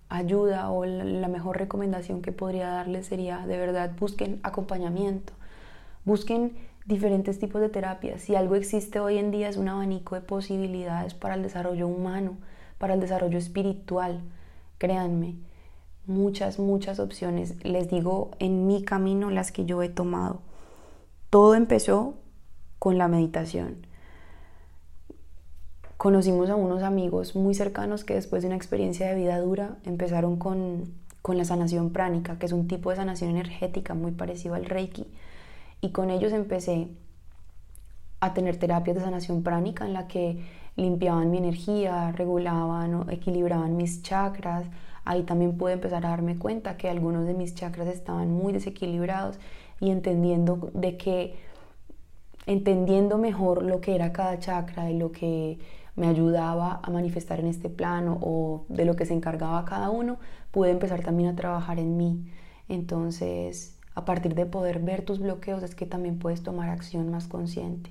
ayuda 0.09 0.69
o 0.69 0.83
la 0.85 1.29
mejor 1.29 1.57
recomendación 1.57 2.21
que 2.21 2.33
podría 2.33 2.67
darles 2.67 3.05
sería 3.05 3.47
de 3.47 3.57
verdad 3.57 3.91
busquen 3.97 4.41
acompañamiento, 4.43 5.31
busquen 6.03 6.57
diferentes 6.87 7.37
tipos 7.37 7.61
de 7.61 7.69
terapias. 7.69 8.21
Si 8.21 8.35
algo 8.35 8.55
existe 8.55 8.99
hoy 8.99 9.17
en 9.17 9.29
día 9.31 9.49
es 9.49 9.57
un 9.57 9.67
abanico 9.67 10.15
de 10.15 10.21
posibilidades 10.21 11.13
para 11.13 11.35
el 11.35 11.43
desarrollo 11.43 11.87
humano, 11.87 12.37
para 12.77 12.93
el 12.93 13.01
desarrollo 13.01 13.37
espiritual. 13.37 14.21
Créanme, 14.77 15.35
muchas, 16.05 16.59
muchas 16.59 16.99
opciones. 16.99 17.55
Les 17.63 17.89
digo 17.89 18.31
en 18.39 18.67
mi 18.67 18.83
camino 18.83 19.29
las 19.29 19.51
que 19.51 19.65
yo 19.65 19.83
he 19.83 19.89
tomado. 19.89 20.39
Todo 21.29 21.55
empezó 21.55 22.13
con 22.79 22.97
la 22.97 23.09
meditación. 23.09 23.85
Conocimos 25.97 26.49
a 26.49 26.55
unos 26.55 26.83
amigos 26.83 27.35
muy 27.35 27.53
cercanos 27.53 28.05
que 28.05 28.13
después 28.13 28.43
de 28.43 28.47
una 28.47 28.55
experiencia 28.55 29.07
de 29.09 29.15
vida 29.15 29.39
dura 29.39 29.77
empezaron 29.83 30.37
con, 30.37 30.93
con 31.21 31.37
la 31.37 31.43
sanación 31.43 31.89
pránica, 31.89 32.39
que 32.39 32.45
es 32.45 32.53
un 32.53 32.67
tipo 32.67 32.91
de 32.91 32.95
sanación 32.95 33.31
energética 33.31 33.93
muy 33.93 34.11
parecido 34.11 34.55
al 34.55 34.65
Reiki. 34.65 35.07
Y 35.81 35.91
con 35.91 36.09
ellos 36.09 36.33
empecé 36.33 36.87
a 38.19 38.33
tener 38.33 38.57
terapias 38.57 38.97
de 38.97 39.03
sanación 39.03 39.43
pránica 39.43 39.85
en 39.85 39.93
la 39.93 40.07
que 40.07 40.39
limpiaban 40.75 41.31
mi 41.31 41.37
energía, 41.37 42.11
regulaban 42.11 42.93
o 42.95 43.09
equilibraban 43.09 43.77
mis 43.77 44.01
chakras. 44.01 44.65
Ahí 45.05 45.23
también 45.23 45.57
pude 45.57 45.73
empezar 45.73 46.05
a 46.05 46.09
darme 46.09 46.37
cuenta 46.37 46.77
que 46.77 46.89
algunos 46.89 47.25
de 47.25 47.33
mis 47.33 47.55
chakras 47.55 47.87
estaban 47.87 48.31
muy 48.31 48.53
desequilibrados 48.53 49.39
y 49.79 49.91
entendiendo 49.91 50.69
de 50.73 50.97
que 50.97 51.35
entendiendo 52.45 53.17
mejor 53.17 53.63
lo 53.63 53.81
que 53.81 53.93
era 53.93 54.13
cada 54.13 54.39
chakra 54.39 54.89
y 54.89 54.97
lo 54.97 55.11
que 55.11 55.59
me 55.95 56.07
ayudaba 56.07 56.79
a 56.83 56.89
manifestar 56.91 57.39
en 57.39 57.47
este 57.47 57.69
plano 57.69 58.17
o 58.21 58.65
de 58.69 58.85
lo 58.85 58.95
que 58.95 59.05
se 59.05 59.13
encargaba 59.13 59.65
cada 59.65 59.89
uno, 59.89 60.17
pude 60.51 60.71
empezar 60.71 61.01
también 61.01 61.29
a 61.29 61.35
trabajar 61.35 61.79
en 61.79 61.97
mí. 61.97 62.25
Entonces, 62.69 63.76
a 63.97 64.05
partir 64.05 64.35
de 64.35 64.45
poder 64.45 64.77
ver 64.77 65.01
tus 65.01 65.17
bloqueos 65.17 65.63
es 65.63 65.73
que 65.73 65.87
también 65.87 66.19
puedes 66.19 66.43
tomar 66.43 66.69
acción 66.69 67.09
más 67.09 67.27
consciente. 67.27 67.89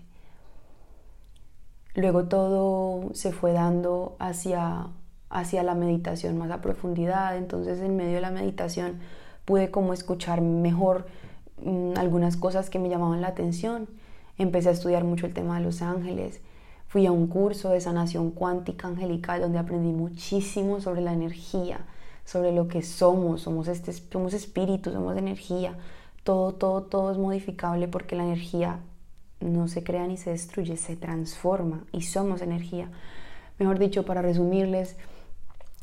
Luego 1.97 2.27
todo 2.27 3.13
se 3.13 3.33
fue 3.33 3.53
dando 3.53 4.15
hacia, 4.21 4.87
hacia 5.31 5.65
la 5.65 5.75
meditación 5.75 6.39
más 6.39 6.53
a 6.53 6.61
profundidad, 6.61 7.37
entonces 7.37 7.81
en 7.81 7.97
medio 7.97 8.15
de 8.15 8.21
la 8.21 8.31
meditación 8.31 9.01
pude 9.45 9.73
como 9.73 9.93
escuchar 9.93 10.43
mejor 10.43 11.09
mm, 11.65 11.95
algunas 11.97 12.37
cosas 12.37 12.71
que 12.71 12.79
me 12.79 12.89
llamaban 12.89 13.21
la 13.21 13.29
atención. 13.29 13.89
Empecé 14.39 14.69
a 14.69 14.73
estudiar 14.73 15.03
mucho 15.03 15.27
el 15.27 15.35
tema 15.35 15.59
de 15.59 15.65
los 15.65 15.83
ángeles, 15.83 16.41
Fui 16.87 17.05
a 17.05 17.11
un 17.11 17.27
curso 17.27 17.71
de 17.71 17.81
sanación 17.81 18.31
cuántica 18.31 18.87
angelical 18.87 19.41
donde 19.41 19.59
aprendí 19.59 19.91
muchísimo 19.91 20.81
sobre 20.81 21.01
la 21.01 21.13
energía, 21.13 21.81
sobre 22.25 22.53
lo 22.53 22.69
que 22.69 22.83
somos, 22.83 23.43
somos, 23.43 23.67
este, 23.67 23.93
somos 23.93 24.35
espíritu, 24.35 24.93
somos 24.93 25.17
energía, 25.17 25.75
todo, 26.27 26.55
todo, 26.55 26.83
todo 26.83 27.13
es 27.13 27.19
modificable 27.19 27.87
porque 27.87 28.17
la 28.17 28.25
energía 28.25 28.81
no 29.39 29.69
se 29.69 29.85
crea 29.85 30.09
ni 30.09 30.17
se 30.17 30.31
destruye, 30.31 30.77
se 30.77 30.97
transforma 30.97 31.85
y 31.93 32.03
somos 32.03 32.43
energía. 32.43 32.91
Mejor 33.61 33.79
dicho, 33.79 34.05
para 34.05 34.23
resumirles, 34.23 34.97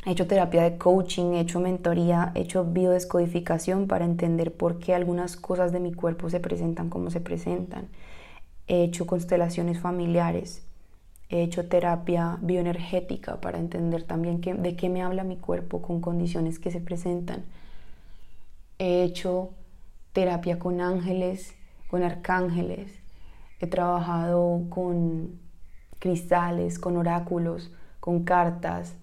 he 0.05 0.11
hecho 0.11 0.27
terapia 0.27 0.63
de 0.63 0.77
coaching, 0.77 1.35
he 1.35 1.39
hecho 1.39 1.61
mentoría, 1.61 2.33
he 2.35 2.41
hecho 2.41 2.65
biodescodificación 2.65 3.87
para 3.87 4.03
entender 4.03 4.53
por 4.53 4.79
qué 4.79 4.93
algunas 4.93 5.37
cosas 5.37 5.71
de 5.71 5.79
mi 5.79 5.93
cuerpo 5.93 6.29
se 6.29 6.41
presentan 6.41 6.89
como 6.89 7.09
se 7.09 7.21
presentan. 7.21 7.87
He 8.67 8.83
hecho 8.83 9.07
constelaciones 9.07 9.79
familiares, 9.79 10.61
He 11.29 11.41
hecho 11.41 11.67
terapia 11.67 12.37
bioenergética 12.41 13.41
para 13.41 13.57
entender 13.57 14.03
también 14.03 14.41
de 14.41 14.75
qué 14.75 14.89
me 14.89 15.01
habla 15.01 15.23
mi 15.23 15.37
cuerpo 15.37 15.81
con 15.81 15.99
condiciones 15.99 16.59
que 16.59 16.69
se 16.69 16.81
presentan. 16.81 17.43
He 18.77 19.03
hecho 19.03 19.49
terapia 20.13 20.59
con 20.59 20.81
ángeles, 20.81 21.55
con 21.89 22.03
arcángeles. 22.03 22.91
He 23.59 23.67
trabajado 23.67 24.63
con 24.69 25.39
cristales, 25.99 26.79
con 26.79 26.97
oráculos, 26.97 27.71
con 27.99 28.23
cartas. 28.23 28.95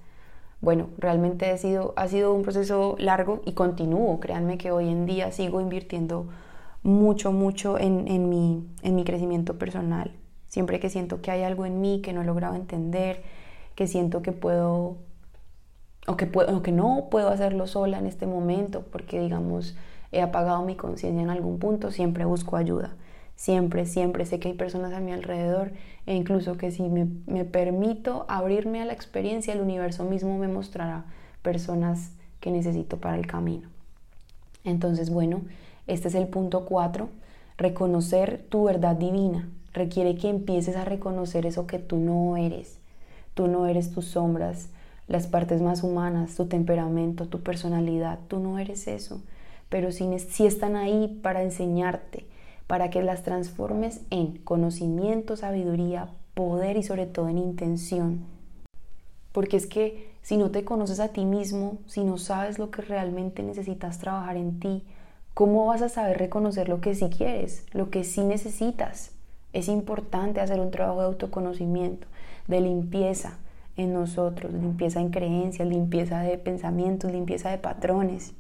Bueno, 0.61 0.89
realmente 0.99 1.51
ha 1.51 1.57
sido, 1.59 1.95
ha 1.97 2.09
sido 2.09 2.35
un 2.35 2.43
proceso 2.43 2.97
largo 2.99 3.43
y 3.45 3.53
continúo. 3.53 4.21
Créanme 4.21 4.59
que 4.59 4.71
hoy 4.71 4.89
en 4.89 5.07
día 5.07 5.33
sigo 5.33 5.61
invirtiendo 5.61 6.29
mucho, 6.83 7.33
mucho 7.33 7.79
en, 7.79 8.09
en, 8.09 8.29
mi, 8.29 8.67
en 8.83 8.95
mi 8.95 9.05
crecimiento 9.05 9.59
personal 9.59 10.13
siempre 10.51 10.81
que 10.81 10.91
siento 10.91 11.23
que 11.23 11.31
hay 11.31 11.45
algo 11.45 11.65
en 11.65 11.81
mí 11.81 12.03
que 12.03 12.13
no 12.13 12.23
he 12.23 12.25
logrado 12.25 12.57
entender, 12.57 13.23
que 13.77 13.87
siento 13.87 14.21
que 14.21 14.33
puedo 14.33 14.97
o 16.07 16.17
que, 16.17 16.27
puedo, 16.27 16.57
o 16.57 16.63
que 16.63 16.73
no 16.73 17.07
puedo 17.09 17.29
hacerlo 17.29 17.69
sola 17.69 17.99
en 17.99 18.07
este 18.07 18.27
momento 18.27 18.83
porque 18.91 19.21
digamos 19.21 19.77
he 20.13 20.21
apagado 20.21 20.65
mi 20.65 20.77
conciencia 20.77 21.23
en 21.23 21.31
algún 21.31 21.59
punto, 21.59 21.91
siempre 21.91 22.25
busco 22.25 22.57
ayuda. 22.57 22.95
Siempre, 23.37 23.87
siempre 23.87 24.27
sé 24.27 24.39
que 24.39 24.49
hay 24.49 24.55
personas 24.55 24.93
a 24.93 25.01
mi 25.01 25.13
alrededor 25.13 25.73
e 26.05 26.15
incluso 26.15 26.59
que 26.59 26.71
si 26.71 26.83
me, 26.83 27.45
permito 27.45 28.27
abrirme 28.29 28.83
a 28.83 28.85
la 28.85 28.93
experiencia, 28.93 29.55
el 29.55 29.63
universo 29.63 30.05
mismo 30.05 30.37
me 30.37 30.49
mostrará 30.49 31.05
personas 31.41 32.13
que 32.41 32.51
necesito 32.51 32.99
para 32.99 33.17
el 33.17 33.27
camino. 33.27 33.69
Entonces, 34.65 35.09
bueno, 35.09 35.41
este 35.87 36.09
es 36.09 36.15
el 36.15 36.29
punto 36.29 36.67
4, 36.67 37.09
reconocer 37.57 38.45
tu 38.51 38.65
verdad 38.65 38.97
divina, 38.97 39.49
requiere 39.73 40.17
que 40.17 40.29
empieces 40.29 40.77
a 40.77 40.85
reconocer 40.85 41.47
eso 41.47 41.67
que 41.67 41.79
tú 41.79 41.97
no 41.97 42.37
eres. 42.37 42.79
Tú 43.35 43.47
no 43.47 43.67
eres 43.67 43.91
tus 43.91 44.07
sombras, 44.07 44.69
las 45.09 45.27
partes 45.27 45.63
más 45.63 45.83
humanas, 45.83 46.35
tu 46.37 46.47
temperamento, 46.47 47.27
tu 47.27 47.41
personalidad. 47.41 48.19
Tú 48.29 48.39
no 48.39 48.59
eres 48.59 48.87
eso. 48.87 49.23
Pero 49.71 49.93
sí, 49.93 50.07
están 50.45 50.77
ahí 50.77 51.19
para 51.23 51.43
enseñarte, 51.43 52.27
para 52.67 52.91
que 52.91 53.03
las 53.03 53.23
transformes 53.23 54.03
en 54.11 54.37
conocimiento, 54.39 55.37
sabiduría, 55.37 56.11
poder 56.35 56.77
y 56.77 56.83
sobre 56.83 57.07
todo 57.07 57.29
en 57.29 57.39
intención. 57.39 58.27
Porque 59.33 59.57
es 59.57 59.67
que 59.67 60.11
si 60.23 60.37
no 60.37 60.51
te 60.51 60.65
conoces 60.65 61.01
a 61.01 61.09
ti 61.09 61.25
mismo, 61.25 61.79
si 61.87 62.05
no 62.05 62.19
sabes 62.19 62.59
lo 62.59 62.71
que 62.71 62.83
realmente 62.83 63.43
necesitas 63.43 63.99
trabajar 63.99 64.37
en 64.37 64.61
ti, 64.61 64.85
¿cómo 65.35 65.67
vas 65.67 65.83
a 65.83 65.89
saber 65.89 66.19
reconocer 66.19 66.69
lo 66.69 66.81
que 66.81 66.95
sí 66.95 67.09
quieres, 67.09 67.65
lo 67.73 67.91
que 67.91 68.05
sí 68.05 68.23
necesitas? 68.23 69.13
Es 69.53 69.69
importante 69.69 70.41
hacer 70.41 70.61
un 70.61 70.71
trabajo 70.71 71.01
de 71.01 71.07
autoconocimiento, 71.07 72.07
de 72.49 72.61
limpieza 72.61 73.39
en 73.77 73.93
nosotros, 73.93 74.53
limpieza 74.53 75.01
en 75.01 75.11
creencias, 75.11 75.67
limpieza 75.67 76.21
de 76.23 76.39
pensamientos, 76.39 77.13
limpieza 77.13 77.51
de 77.51 77.59
patrones. 77.59 78.35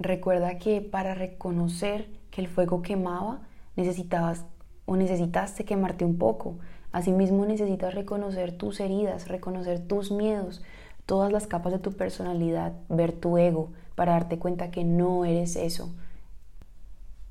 Recuerda 0.00 0.58
que 0.58 0.80
para 0.80 1.14
reconocer 1.14 2.08
que 2.30 2.40
el 2.40 2.48
fuego 2.48 2.82
quemaba, 2.82 3.40
necesitabas 3.74 4.44
o 4.86 4.96
necesitaste 4.96 5.64
quemarte 5.64 6.04
un 6.04 6.18
poco. 6.18 6.58
Asimismo 6.92 7.44
necesitas 7.44 7.94
reconocer 7.94 8.56
tus 8.56 8.80
heridas, 8.80 9.28
reconocer 9.28 9.86
tus 9.86 10.10
miedos, 10.12 10.62
todas 11.04 11.32
las 11.32 11.46
capas 11.46 11.72
de 11.72 11.78
tu 11.78 11.92
personalidad, 11.92 12.74
ver 12.88 13.12
tu 13.12 13.38
ego 13.38 13.70
para 13.96 14.12
darte 14.12 14.38
cuenta 14.38 14.70
que 14.70 14.84
no 14.84 15.24
eres 15.24 15.56
eso, 15.56 15.92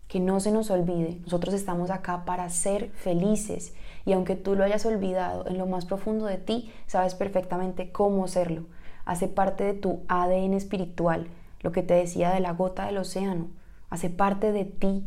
que 0.07 0.19
no 0.19 0.39
se 0.39 0.51
nos 0.51 0.69
olvide, 0.69 1.19
nosotros 1.23 1.53
estamos 1.53 1.89
acá 1.89 2.25
para 2.25 2.49
ser 2.49 2.89
felices 2.89 3.73
y 4.05 4.13
aunque 4.13 4.35
tú 4.35 4.55
lo 4.55 4.63
hayas 4.63 4.85
olvidado 4.85 5.47
en 5.47 5.57
lo 5.57 5.65
más 5.65 5.85
profundo 5.85 6.25
de 6.25 6.37
ti, 6.37 6.71
sabes 6.85 7.15
perfectamente 7.15 7.91
cómo 7.91 8.27
serlo. 8.27 8.65
Hace 9.05 9.27
parte 9.27 9.63
de 9.63 9.73
tu 9.73 10.01
ADN 10.09 10.53
espiritual, 10.53 11.27
lo 11.67 11.73
que 11.73 11.83
te 11.83 11.95
decía 11.95 12.31
de 12.31 12.39
la 12.39 12.53
gota 12.53 12.85
del 12.85 12.97
océano, 12.97 13.49
hace 13.89 14.09
parte 14.09 14.53
de 14.53 14.63
ti, 14.63 15.05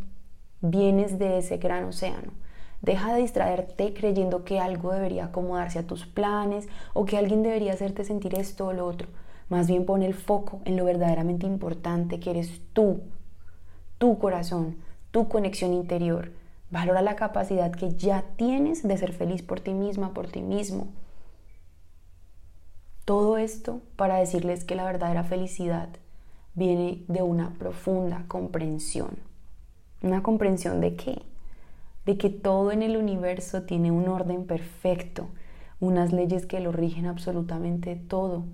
vienes 0.60 1.18
de 1.18 1.38
ese 1.38 1.56
gran 1.56 1.84
océano. 1.84 2.32
Deja 2.82 3.14
de 3.14 3.22
distraerte 3.22 3.94
creyendo 3.94 4.44
que 4.44 4.60
algo 4.60 4.92
debería 4.92 5.24
acomodarse 5.24 5.78
a 5.78 5.86
tus 5.86 6.04
planes 6.04 6.68
o 6.92 7.06
que 7.06 7.16
alguien 7.16 7.42
debería 7.42 7.72
hacerte 7.72 8.04
sentir 8.04 8.34
esto 8.34 8.66
o 8.66 8.74
lo 8.74 8.84
otro. 8.84 9.08
Más 9.48 9.68
bien 9.68 9.86
pon 9.86 10.02
el 10.02 10.12
foco 10.12 10.60
en 10.66 10.76
lo 10.76 10.84
verdaderamente 10.84 11.46
importante 11.46 12.20
que 12.20 12.28
eres 12.28 12.60
tú, 12.74 13.00
tu 13.96 14.18
corazón, 14.18 14.76
tu 15.12 15.28
conexión 15.28 15.72
interior. 15.72 16.30
Valora 16.70 17.00
la 17.00 17.16
capacidad 17.16 17.70
que 17.70 17.94
ya 17.94 18.24
tienes 18.36 18.86
de 18.86 18.98
ser 18.98 19.14
feliz 19.14 19.40
por 19.40 19.60
ti 19.60 19.72
misma, 19.72 20.12
por 20.12 20.26
ti 20.26 20.42
mismo. 20.42 20.88
Todo 23.06 23.38
esto 23.38 23.80
para 23.96 24.16
decirles 24.16 24.66
que 24.66 24.74
la 24.74 24.84
verdadera 24.84 25.24
felicidad 25.24 25.88
viene 26.54 27.04
de 27.08 27.22
una 27.22 27.54
profunda 27.54 28.24
comprensión. 28.28 29.18
¿Una 30.02 30.22
comprensión 30.22 30.80
de 30.80 30.96
qué? 30.96 31.22
De 32.06 32.16
que 32.16 32.30
todo 32.30 32.72
en 32.72 32.82
el 32.82 32.96
universo 32.96 33.62
tiene 33.62 33.90
un 33.90 34.08
orden 34.08 34.46
perfecto, 34.46 35.28
unas 35.78 36.12
leyes 36.12 36.46
que 36.46 36.60
lo 36.60 36.72
rigen 36.72 37.06
absolutamente 37.06 37.96
todo 37.96 38.44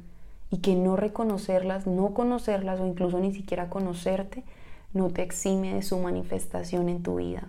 y 0.50 0.58
que 0.58 0.74
no 0.74 0.96
reconocerlas, 0.96 1.86
no 1.86 2.14
conocerlas 2.14 2.80
o 2.80 2.86
incluso 2.86 3.18
ni 3.18 3.32
siquiera 3.32 3.68
conocerte 3.68 4.44
no 4.92 5.10
te 5.10 5.22
exime 5.22 5.74
de 5.74 5.82
su 5.82 5.98
manifestación 5.98 6.88
en 6.88 7.02
tu 7.02 7.16
vida. 7.16 7.48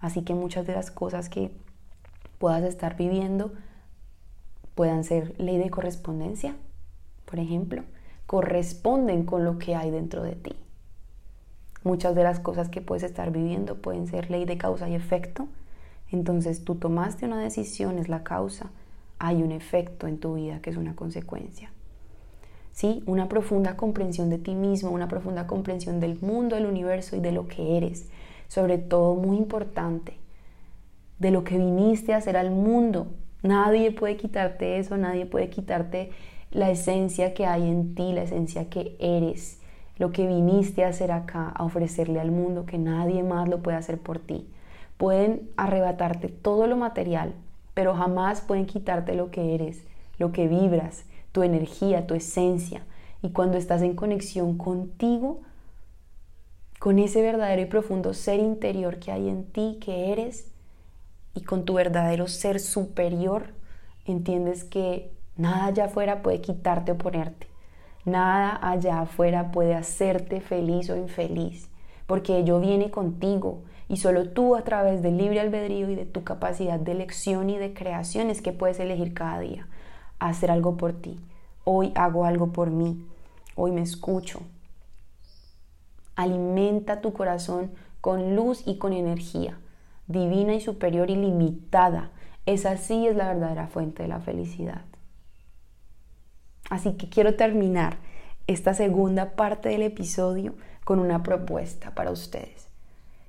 Así 0.00 0.22
que 0.22 0.34
muchas 0.34 0.66
de 0.66 0.74
las 0.74 0.90
cosas 0.90 1.28
que 1.28 1.50
puedas 2.38 2.62
estar 2.64 2.96
viviendo 2.96 3.52
puedan 4.74 5.04
ser 5.04 5.38
ley 5.40 5.58
de 5.58 5.70
correspondencia, 5.70 6.56
por 7.24 7.38
ejemplo, 7.38 7.82
corresponden 8.32 9.26
con 9.26 9.44
lo 9.44 9.58
que 9.58 9.74
hay 9.74 9.90
dentro 9.90 10.22
de 10.22 10.32
ti. 10.32 10.54
Muchas 11.84 12.14
de 12.14 12.22
las 12.22 12.40
cosas 12.40 12.70
que 12.70 12.80
puedes 12.80 13.02
estar 13.02 13.30
viviendo 13.30 13.76
pueden 13.82 14.06
ser 14.06 14.30
ley 14.30 14.46
de 14.46 14.56
causa 14.56 14.88
y 14.88 14.94
efecto, 14.94 15.48
Entonces 16.10 16.64
tú 16.64 16.76
tomaste 16.76 17.26
una 17.26 17.38
decisión, 17.38 17.98
es 17.98 18.08
la 18.08 18.24
causa, 18.24 18.70
hay 19.18 19.42
un 19.42 19.52
efecto 19.52 20.06
en 20.06 20.16
tu 20.18 20.36
vida 20.36 20.60
que 20.62 20.70
es 20.70 20.78
una 20.78 20.96
consecuencia. 20.96 21.72
¿Sí? 22.72 23.02
Una 23.04 23.28
profunda 23.28 23.76
comprensión 23.76 24.30
de 24.30 24.38
ti 24.38 24.54
mismo, 24.54 24.90
una 24.92 25.08
profunda 25.08 25.46
comprensión 25.46 26.00
del 26.00 26.18
mundo, 26.18 26.56
del 26.56 26.64
universo 26.64 27.16
y 27.16 27.20
de 27.20 27.32
lo 27.32 27.48
que 27.48 27.76
eres. 27.76 28.08
Sobre 28.48 28.78
todo, 28.78 29.14
muy 29.14 29.36
importante, 29.36 30.16
de 31.18 31.32
lo 31.32 31.44
que 31.44 31.58
viniste 31.58 32.14
a 32.14 32.16
hacer 32.16 32.38
al 32.38 32.50
mundo. 32.50 33.08
Nadie 33.42 33.92
puede 33.92 34.16
quitarte 34.16 34.78
eso, 34.78 34.96
nadie 34.96 35.26
puede 35.26 35.50
quitarte 35.50 36.12
la 36.52 36.70
esencia 36.70 37.34
que 37.34 37.46
hay 37.46 37.68
en 37.68 37.94
ti, 37.94 38.12
la 38.12 38.22
esencia 38.22 38.68
que 38.68 38.96
eres, 39.00 39.58
lo 39.98 40.12
que 40.12 40.26
viniste 40.26 40.84
a 40.84 40.88
hacer 40.88 41.10
acá, 41.10 41.48
a 41.48 41.64
ofrecerle 41.64 42.20
al 42.20 42.30
mundo, 42.30 42.66
que 42.66 42.78
nadie 42.78 43.22
más 43.22 43.48
lo 43.48 43.62
puede 43.62 43.76
hacer 43.76 43.98
por 43.98 44.18
ti. 44.18 44.46
Pueden 44.96 45.50
arrebatarte 45.56 46.28
todo 46.28 46.66
lo 46.66 46.76
material, 46.76 47.34
pero 47.74 47.94
jamás 47.94 48.40
pueden 48.40 48.66
quitarte 48.66 49.14
lo 49.14 49.30
que 49.30 49.54
eres, 49.54 49.82
lo 50.18 50.32
que 50.32 50.46
vibras, 50.46 51.04
tu 51.32 51.42
energía, 51.42 52.06
tu 52.06 52.14
esencia. 52.14 52.82
Y 53.22 53.30
cuando 53.30 53.56
estás 53.56 53.82
en 53.82 53.94
conexión 53.94 54.58
contigo, 54.58 55.40
con 56.78 56.98
ese 56.98 57.22
verdadero 57.22 57.62
y 57.62 57.66
profundo 57.66 58.12
ser 58.12 58.40
interior 58.40 58.98
que 58.98 59.12
hay 59.12 59.28
en 59.28 59.44
ti, 59.44 59.78
que 59.80 60.12
eres, 60.12 60.48
y 61.34 61.42
con 61.42 61.64
tu 61.64 61.74
verdadero 61.74 62.28
ser 62.28 62.60
superior, 62.60 63.54
entiendes 64.04 64.64
que 64.64 65.12
Nada 65.36 65.66
allá 65.66 65.84
afuera 65.86 66.22
puede 66.22 66.40
quitarte 66.40 66.92
o 66.92 66.98
ponerte. 66.98 67.46
Nada 68.04 68.58
allá 68.62 69.00
afuera 69.00 69.52
puede 69.52 69.74
hacerte 69.74 70.40
feliz 70.40 70.90
o 70.90 70.96
infeliz, 70.96 71.68
porque 72.06 72.38
ello 72.38 72.60
viene 72.60 72.90
contigo 72.90 73.62
y 73.88 73.98
solo 73.98 74.30
tú 74.30 74.56
a 74.56 74.62
través 74.62 75.02
del 75.02 75.18
libre 75.18 75.40
albedrío 75.40 75.90
y 75.90 75.94
de 75.94 76.06
tu 76.06 76.24
capacidad 76.24 76.80
de 76.80 76.92
elección 76.92 77.50
y 77.50 77.58
de 77.58 77.74
creación 77.74 78.30
es 78.30 78.42
que 78.42 78.52
puedes 78.52 78.80
elegir 78.80 79.14
cada 79.14 79.40
día 79.40 79.66
hacer 80.28 80.50
algo 80.50 80.76
por 80.76 80.92
ti. 80.92 81.20
Hoy 81.64 81.92
hago 81.94 82.24
algo 82.24 82.52
por 82.52 82.70
mí. 82.70 83.04
Hoy 83.54 83.72
me 83.72 83.82
escucho. 83.82 84.40
Alimenta 86.16 87.00
tu 87.00 87.12
corazón 87.12 87.70
con 88.00 88.36
luz 88.36 88.62
y 88.66 88.78
con 88.78 88.92
energía, 88.92 89.58
divina 90.06 90.54
y 90.54 90.60
superior 90.60 91.10
y 91.10 91.16
limitada. 91.16 92.10
Esa 92.46 92.76
sí 92.76 93.06
es 93.06 93.16
la 93.16 93.28
verdadera 93.28 93.68
fuente 93.68 94.02
de 94.02 94.08
la 94.08 94.20
felicidad. 94.20 94.82
Así 96.72 96.94
que 96.94 97.06
quiero 97.06 97.34
terminar 97.34 97.98
esta 98.46 98.72
segunda 98.72 99.32
parte 99.32 99.68
del 99.68 99.82
episodio 99.82 100.54
con 100.84 101.00
una 101.00 101.22
propuesta 101.22 101.94
para 101.94 102.10
ustedes. 102.10 102.66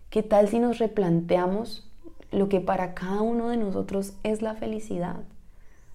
¿Qué 0.09 0.23
tal 0.23 0.47
si 0.47 0.59
nos 0.59 0.79
replanteamos 0.79 1.85
lo 2.31 2.47
que 2.47 2.61
para 2.61 2.93
cada 2.93 3.21
uno 3.21 3.49
de 3.49 3.57
nosotros 3.57 4.13
es 4.23 4.41
la 4.41 4.55
felicidad? 4.55 5.17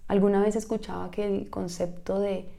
Alguna 0.08 0.42
vez 0.42 0.56
escuchaba 0.56 1.10
que 1.10 1.24
el 1.24 1.48
concepto 1.48 2.20
de 2.20 2.50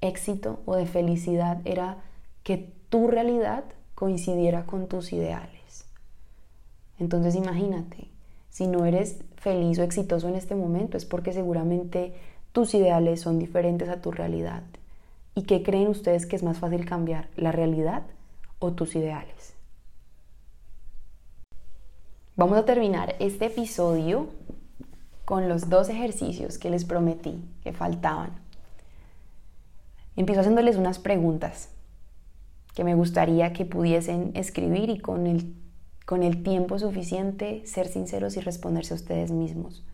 éxito 0.00 0.60
o 0.64 0.76
de 0.76 0.86
felicidad 0.86 1.60
era 1.66 1.98
que 2.42 2.72
tu 2.88 3.06
realidad 3.06 3.64
coincidiera 3.94 4.64
con 4.64 4.88
tus 4.88 5.12
ideales. 5.12 5.84
Entonces 6.98 7.34
imagínate, 7.34 8.08
si 8.48 8.66
no 8.66 8.86
eres 8.86 9.18
feliz 9.36 9.78
o 9.78 9.82
exitoso 9.82 10.26
en 10.26 10.36
este 10.36 10.54
momento 10.54 10.96
es 10.96 11.04
porque 11.04 11.34
seguramente 11.34 12.14
tus 12.52 12.74
ideales 12.74 13.20
son 13.20 13.38
diferentes 13.38 13.88
a 13.88 14.00
tu 14.00 14.10
realidad. 14.10 14.62
¿Y 15.34 15.42
qué 15.42 15.62
creen 15.62 15.88
ustedes 15.88 16.26
que 16.26 16.36
es 16.36 16.42
más 16.42 16.58
fácil 16.58 16.84
cambiar, 16.84 17.28
la 17.36 17.52
realidad 17.52 18.02
o 18.58 18.72
tus 18.72 18.96
ideales? 18.96 19.54
Vamos 22.36 22.58
a 22.58 22.64
terminar 22.64 23.16
este 23.20 23.46
episodio 23.46 24.28
con 25.24 25.48
los 25.48 25.68
dos 25.68 25.88
ejercicios 25.88 26.58
que 26.58 26.70
les 26.70 26.84
prometí 26.84 27.44
que 27.62 27.72
faltaban. 27.72 28.30
Empiezo 30.16 30.40
haciéndoles 30.40 30.76
unas 30.76 30.98
preguntas 30.98 31.68
que 32.74 32.82
me 32.82 32.94
gustaría 32.94 33.52
que 33.52 33.64
pudiesen 33.64 34.32
escribir 34.34 34.90
y 34.90 34.98
con 34.98 35.26
el, 35.26 35.54
con 36.04 36.22
el 36.22 36.42
tiempo 36.42 36.78
suficiente 36.78 37.62
ser 37.66 37.88
sinceros 37.88 38.36
y 38.36 38.40
responderse 38.40 38.94
a 38.94 38.96
ustedes 38.96 39.30
mismos. 39.30 39.84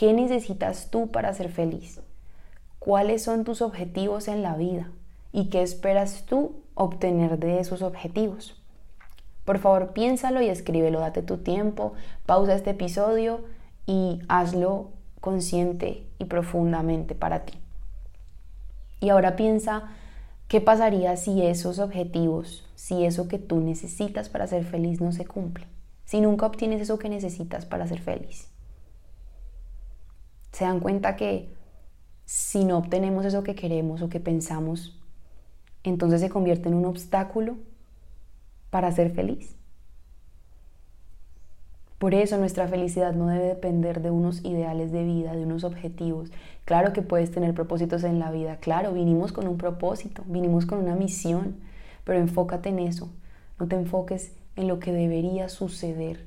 ¿Qué 0.00 0.14
necesitas 0.14 0.88
tú 0.90 1.10
para 1.10 1.34
ser 1.34 1.50
feliz? 1.50 2.00
¿Cuáles 2.78 3.22
son 3.22 3.44
tus 3.44 3.60
objetivos 3.60 4.28
en 4.28 4.42
la 4.42 4.56
vida? 4.56 4.90
¿Y 5.30 5.50
qué 5.50 5.60
esperas 5.60 6.24
tú 6.24 6.62
obtener 6.72 7.38
de 7.38 7.60
esos 7.60 7.82
objetivos? 7.82 8.58
Por 9.44 9.58
favor, 9.58 9.92
piénsalo 9.92 10.40
y 10.40 10.48
escríbelo, 10.48 11.00
date 11.00 11.20
tu 11.20 11.36
tiempo, 11.36 11.92
pausa 12.24 12.54
este 12.54 12.70
episodio 12.70 13.42
y 13.84 14.20
hazlo 14.28 14.88
consciente 15.20 16.06
y 16.18 16.24
profundamente 16.24 17.14
para 17.14 17.44
ti. 17.44 17.58
Y 19.00 19.10
ahora 19.10 19.36
piensa, 19.36 19.90
¿qué 20.48 20.62
pasaría 20.62 21.14
si 21.18 21.42
esos 21.42 21.78
objetivos, 21.78 22.66
si 22.74 23.04
eso 23.04 23.28
que 23.28 23.38
tú 23.38 23.60
necesitas 23.60 24.30
para 24.30 24.46
ser 24.46 24.64
feliz 24.64 25.02
no 25.02 25.12
se 25.12 25.26
cumple? 25.26 25.66
Si 26.06 26.22
nunca 26.22 26.46
obtienes 26.46 26.80
eso 26.80 26.98
que 26.98 27.10
necesitas 27.10 27.66
para 27.66 27.86
ser 27.86 28.00
feliz 28.00 28.49
se 30.52 30.64
dan 30.64 30.80
cuenta 30.80 31.16
que 31.16 31.52
si 32.24 32.64
no 32.64 32.78
obtenemos 32.78 33.24
eso 33.24 33.42
que 33.42 33.54
queremos 33.54 34.02
o 34.02 34.08
que 34.08 34.20
pensamos, 34.20 34.98
entonces 35.82 36.20
se 36.20 36.30
convierte 36.30 36.68
en 36.68 36.74
un 36.74 36.84
obstáculo 36.84 37.56
para 38.70 38.92
ser 38.92 39.10
feliz. 39.10 39.56
Por 41.98 42.14
eso 42.14 42.38
nuestra 42.38 42.66
felicidad 42.66 43.12
no 43.12 43.26
debe 43.26 43.44
depender 43.44 44.00
de 44.00 44.10
unos 44.10 44.42
ideales 44.44 44.90
de 44.90 45.04
vida, 45.04 45.36
de 45.36 45.42
unos 45.42 45.64
objetivos. 45.64 46.30
Claro 46.64 46.94
que 46.94 47.02
puedes 47.02 47.30
tener 47.30 47.52
propósitos 47.52 48.04
en 48.04 48.18
la 48.18 48.30
vida, 48.30 48.56
claro, 48.56 48.94
vinimos 48.94 49.32
con 49.32 49.46
un 49.46 49.58
propósito, 49.58 50.22
vinimos 50.26 50.64
con 50.64 50.78
una 50.78 50.94
misión, 50.94 51.56
pero 52.04 52.18
enfócate 52.18 52.70
en 52.70 52.78
eso, 52.78 53.10
no 53.58 53.68
te 53.68 53.76
enfoques 53.76 54.32
en 54.56 54.66
lo 54.66 54.78
que 54.78 54.92
debería 54.92 55.50
suceder, 55.50 56.26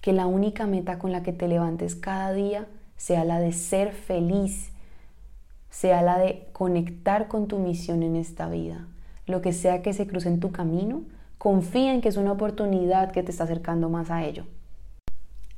que 0.00 0.14
la 0.14 0.26
única 0.26 0.66
meta 0.66 0.98
con 0.98 1.12
la 1.12 1.22
que 1.22 1.34
te 1.34 1.48
levantes 1.48 1.96
cada 1.96 2.32
día 2.32 2.66
sea 3.00 3.24
la 3.24 3.40
de 3.40 3.52
ser 3.52 3.92
feliz, 3.92 4.72
sea 5.70 6.02
la 6.02 6.18
de 6.18 6.46
conectar 6.52 7.28
con 7.28 7.48
tu 7.48 7.58
misión 7.58 8.02
en 8.02 8.14
esta 8.14 8.50
vida. 8.50 8.86
Lo 9.24 9.40
que 9.40 9.54
sea 9.54 9.80
que 9.80 9.94
se 9.94 10.06
cruce 10.06 10.28
en 10.28 10.38
tu 10.38 10.52
camino, 10.52 11.04
confía 11.38 11.94
en 11.94 12.02
que 12.02 12.10
es 12.10 12.18
una 12.18 12.32
oportunidad 12.32 13.10
que 13.10 13.22
te 13.22 13.30
está 13.30 13.44
acercando 13.44 13.88
más 13.88 14.10
a 14.10 14.26
ello. 14.26 14.44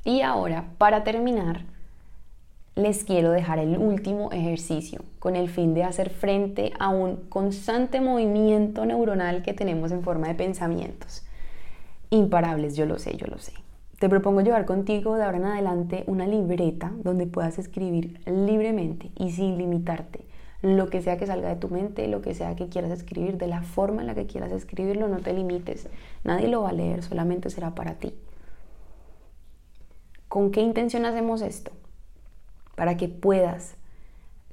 Y 0.05 0.21
ahora, 0.21 0.69
para 0.77 1.03
terminar, 1.03 1.65
les 2.75 3.03
quiero 3.03 3.31
dejar 3.31 3.59
el 3.59 3.77
último 3.77 4.31
ejercicio 4.31 5.03
con 5.19 5.35
el 5.35 5.49
fin 5.49 5.73
de 5.73 5.83
hacer 5.83 6.11
frente 6.11 6.71
a 6.79 6.87
un 6.87 7.27
constante 7.27 7.99
movimiento 7.99 8.85
neuronal 8.85 9.43
que 9.43 9.53
tenemos 9.53 9.91
en 9.91 10.01
forma 10.01 10.29
de 10.29 10.35
pensamientos. 10.35 11.25
Imparables, 12.09 12.77
yo 12.77 12.85
lo 12.85 12.99
sé, 12.99 13.17
yo 13.17 13.27
lo 13.27 13.37
sé. 13.37 13.62
Te 14.03 14.09
propongo 14.09 14.41
llevar 14.41 14.65
contigo 14.65 15.15
de 15.15 15.23
ahora 15.23 15.37
en 15.37 15.45
adelante 15.45 16.03
una 16.07 16.27
libreta 16.27 16.91
donde 17.05 17.25
puedas 17.25 17.57
escribir 17.57 18.19
libremente 18.25 19.11
y 19.15 19.31
sin 19.31 19.57
limitarte 19.57 20.25
lo 20.61 20.89
que 20.89 21.01
sea 21.01 21.17
que 21.17 21.25
salga 21.25 21.47
de 21.47 21.55
tu 21.55 21.69
mente, 21.69 22.09
lo 22.09 22.21
que 22.21 22.33
sea 22.33 22.53
que 22.57 22.67
quieras 22.67 22.91
escribir, 22.91 23.37
de 23.37 23.47
la 23.47 23.61
forma 23.61 24.01
en 24.01 24.07
la 24.07 24.13
que 24.13 24.25
quieras 24.25 24.51
escribirlo, 24.51 25.07
no 25.07 25.19
te 25.19 25.31
limites. 25.31 25.87
Nadie 26.25 26.49
lo 26.49 26.63
va 26.63 26.71
a 26.71 26.73
leer, 26.73 27.01
solamente 27.01 27.49
será 27.49 27.75
para 27.75 27.93
ti. 27.93 28.13
¿Con 30.27 30.51
qué 30.51 30.59
intención 30.59 31.05
hacemos 31.05 31.41
esto? 31.41 31.71
Para 32.75 32.97
que 32.97 33.07
puedas 33.07 33.77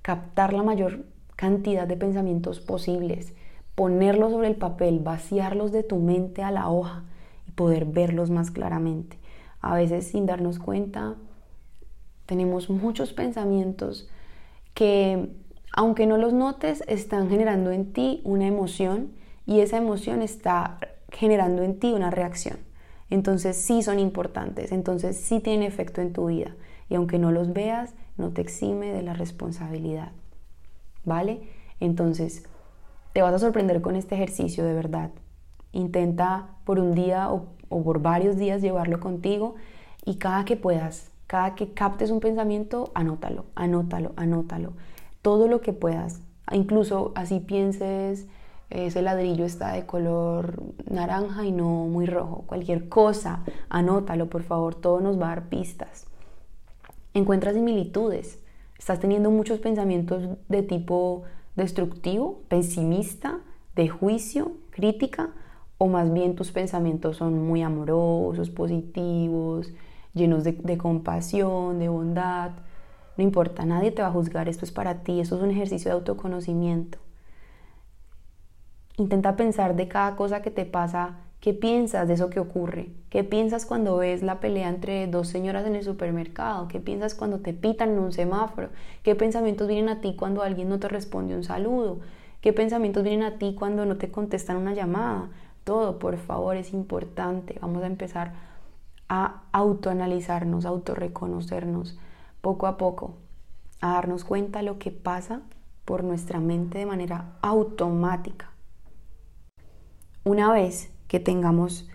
captar 0.02 0.52
la 0.52 0.62
mayor 0.62 1.06
cantidad 1.34 1.88
de 1.88 1.96
pensamientos 1.96 2.60
posibles, 2.60 3.34
ponerlos 3.74 4.30
sobre 4.30 4.46
el 4.46 4.54
papel, 4.54 5.00
vaciarlos 5.00 5.72
de 5.72 5.82
tu 5.82 5.96
mente 5.96 6.44
a 6.44 6.52
la 6.52 6.68
hoja 6.68 7.02
y 7.48 7.50
poder 7.50 7.84
verlos 7.84 8.30
más 8.30 8.52
claramente. 8.52 9.18
A 9.60 9.74
veces 9.74 10.08
sin 10.08 10.26
darnos 10.26 10.58
cuenta 10.58 11.16
tenemos 12.26 12.70
muchos 12.70 13.12
pensamientos 13.12 14.08
que 14.74 15.30
aunque 15.72 16.06
no 16.06 16.16
los 16.16 16.32
notes 16.32 16.82
están 16.86 17.28
generando 17.28 17.70
en 17.70 17.92
ti 17.92 18.20
una 18.24 18.46
emoción 18.46 19.12
y 19.46 19.60
esa 19.60 19.76
emoción 19.76 20.22
está 20.22 20.78
generando 21.10 21.62
en 21.62 21.78
ti 21.78 21.92
una 21.92 22.10
reacción. 22.10 22.58
Entonces 23.08 23.56
sí 23.56 23.82
son 23.82 23.98
importantes, 23.98 24.72
entonces 24.72 25.16
sí 25.16 25.40
tienen 25.40 25.66
efecto 25.66 26.00
en 26.00 26.12
tu 26.12 26.26
vida 26.26 26.54
y 26.88 26.94
aunque 26.94 27.18
no 27.18 27.32
los 27.32 27.52
veas, 27.52 27.94
no 28.16 28.30
te 28.30 28.40
exime 28.40 28.92
de 28.92 29.02
la 29.02 29.14
responsabilidad. 29.14 30.12
¿Vale? 31.04 31.40
Entonces, 31.80 32.44
te 33.12 33.22
vas 33.22 33.34
a 33.34 33.38
sorprender 33.38 33.80
con 33.80 33.96
este 33.96 34.14
ejercicio 34.14 34.64
de 34.64 34.74
verdad. 34.74 35.10
Intenta 35.72 36.50
por 36.64 36.78
un 36.78 36.94
día 36.94 37.32
o 37.32 37.46
o 37.70 37.82
por 37.82 38.02
varios 38.02 38.36
días 38.36 38.60
llevarlo 38.60 39.00
contigo 39.00 39.54
y 40.04 40.16
cada 40.16 40.44
que 40.44 40.56
puedas, 40.56 41.10
cada 41.26 41.54
que 41.54 41.72
captes 41.72 42.10
un 42.10 42.20
pensamiento, 42.20 42.90
anótalo, 42.94 43.46
anótalo, 43.54 44.12
anótalo. 44.16 44.74
Todo 45.22 45.48
lo 45.48 45.62
que 45.62 45.72
puedas. 45.72 46.20
Incluso 46.50 47.12
así 47.14 47.40
pienses 47.40 48.26
ese 48.70 49.02
ladrillo 49.02 49.44
está 49.44 49.72
de 49.72 49.84
color 49.84 50.62
naranja 50.88 51.44
y 51.44 51.50
no 51.50 51.86
muy 51.86 52.06
rojo. 52.06 52.44
Cualquier 52.46 52.88
cosa, 52.88 53.42
anótalo 53.68 54.30
por 54.30 54.44
favor, 54.44 54.76
todo 54.76 55.00
nos 55.00 55.20
va 55.20 55.26
a 55.26 55.34
dar 55.34 55.48
pistas. 55.48 56.06
Encuentra 57.12 57.52
similitudes. 57.52 58.38
Estás 58.78 59.00
teniendo 59.00 59.30
muchos 59.30 59.58
pensamientos 59.58 60.38
de 60.48 60.62
tipo 60.62 61.24
destructivo, 61.56 62.42
pesimista, 62.48 63.40
de 63.74 63.88
juicio, 63.88 64.52
crítica, 64.70 65.30
o 65.82 65.86
más 65.86 66.12
bien 66.12 66.36
tus 66.36 66.52
pensamientos 66.52 67.16
son 67.16 67.42
muy 67.42 67.62
amorosos, 67.62 68.50
positivos, 68.50 69.72
llenos 70.12 70.44
de, 70.44 70.76
compasión, 70.76 71.78
de 71.78 71.88
bondad. 71.88 72.50
No 73.16 73.24
importa, 73.24 73.64
nadie 73.64 73.90
te 73.90 74.02
va 74.02 74.08
a 74.08 74.12
juzgar, 74.12 74.46
esto 74.46 74.66
es 74.66 74.72
para 74.72 75.02
ti, 75.04 75.20
esto 75.20 75.36
es 75.36 75.42
un 75.42 75.50
ejercicio 75.50 75.90
de 75.90 75.94
autoconocimiento. 75.94 76.98
Intenta 78.98 79.36
pensar 79.36 79.74
de 79.74 79.88
cada 79.88 80.16
cosa 80.16 80.42
que 80.42 80.50
te 80.50 80.66
pasa, 80.66 81.16
qué 81.40 81.54
piensas 81.54 82.08
de 82.08 82.12
eso 82.12 82.28
que 82.28 82.40
ocurre, 82.40 82.90
qué 83.08 83.24
piensas 83.24 83.64
cuando 83.64 83.96
ves 83.96 84.22
la 84.22 84.38
pelea 84.38 84.68
entre 84.68 85.06
dos 85.06 85.28
señoras 85.28 85.66
en 85.66 85.76
el 85.76 85.82
supermercado, 85.82 86.68
qué 86.68 86.78
piensas 86.80 87.14
cuando 87.14 87.38
te 87.38 87.54
pitan 87.54 87.92
en 87.92 88.00
un 88.00 88.12
semáforo, 88.12 88.68
qué 89.02 89.14
pensamientos 89.14 89.66
vienen 89.66 89.88
a 89.88 90.02
ti 90.02 90.14
cuando 90.14 90.42
alguien 90.42 90.68
no 90.68 90.78
te 90.78 90.88
responde 90.88 91.34
un 91.34 91.42
saludo, 91.42 92.00
qué 92.42 92.52
pensamientos 92.52 93.02
vienen 93.02 93.22
a 93.22 93.38
ti 93.38 93.54
cuando 93.58 93.86
no 93.86 93.96
te 93.96 94.10
contestan 94.10 94.58
una 94.58 94.74
llamada. 94.74 95.30
Todo, 95.70 96.00
por 96.00 96.16
favor, 96.16 96.56
es 96.56 96.72
importante. 96.72 97.56
Vamos 97.62 97.84
a 97.84 97.86
empezar 97.86 98.32
a 99.08 99.44
autoanalizarnos, 99.52 100.64
a 100.64 100.70
autorreconocernos 100.70 101.96
poco 102.40 102.66
a 102.66 102.76
poco, 102.76 103.14
a 103.80 103.92
darnos 103.92 104.24
cuenta 104.24 104.58
de 104.58 104.64
lo 104.64 104.80
que 104.80 104.90
pasa 104.90 105.42
por 105.84 106.02
nuestra 106.02 106.40
mente 106.40 106.78
de 106.78 106.86
manera 106.86 107.36
automática. 107.40 108.50
Una 110.24 110.50
vez 110.50 110.90
que 111.06 111.20
tengamos 111.20 111.88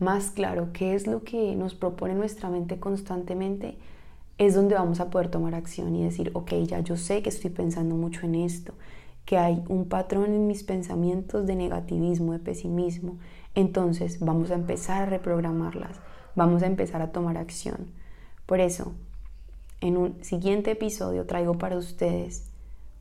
más 0.00 0.32
claro 0.32 0.70
qué 0.72 0.96
es 0.96 1.06
lo 1.06 1.22
que 1.22 1.54
nos 1.54 1.76
propone 1.76 2.16
nuestra 2.16 2.50
mente 2.50 2.80
constantemente, 2.80 3.78
es 4.38 4.56
donde 4.56 4.74
vamos 4.74 4.98
a 4.98 5.08
poder 5.08 5.28
tomar 5.28 5.54
acción 5.54 5.94
y 5.94 6.02
decir, 6.02 6.32
ok, 6.34 6.50
ya 6.66 6.80
yo 6.80 6.96
sé 6.96 7.22
que 7.22 7.28
estoy 7.28 7.50
pensando 7.50 7.94
mucho 7.94 8.26
en 8.26 8.34
esto, 8.34 8.74
que 9.24 9.38
hay 9.38 9.62
un 9.68 9.88
patrón 9.88 10.34
en 10.34 10.46
mis 10.46 10.64
pensamientos 10.64 11.46
de 11.46 11.54
negativismo, 11.54 12.32
de 12.32 12.38
pesimismo, 12.38 13.18
entonces 13.54 14.18
vamos 14.20 14.50
a 14.50 14.54
empezar 14.54 15.02
a 15.02 15.06
reprogramarlas, 15.06 16.00
vamos 16.34 16.62
a 16.62 16.66
empezar 16.66 17.02
a 17.02 17.12
tomar 17.12 17.36
acción. 17.36 17.88
Por 18.46 18.60
eso, 18.60 18.92
en 19.80 19.96
un 19.96 20.22
siguiente 20.22 20.72
episodio 20.72 21.26
traigo 21.26 21.58
para 21.58 21.76
ustedes 21.76 22.50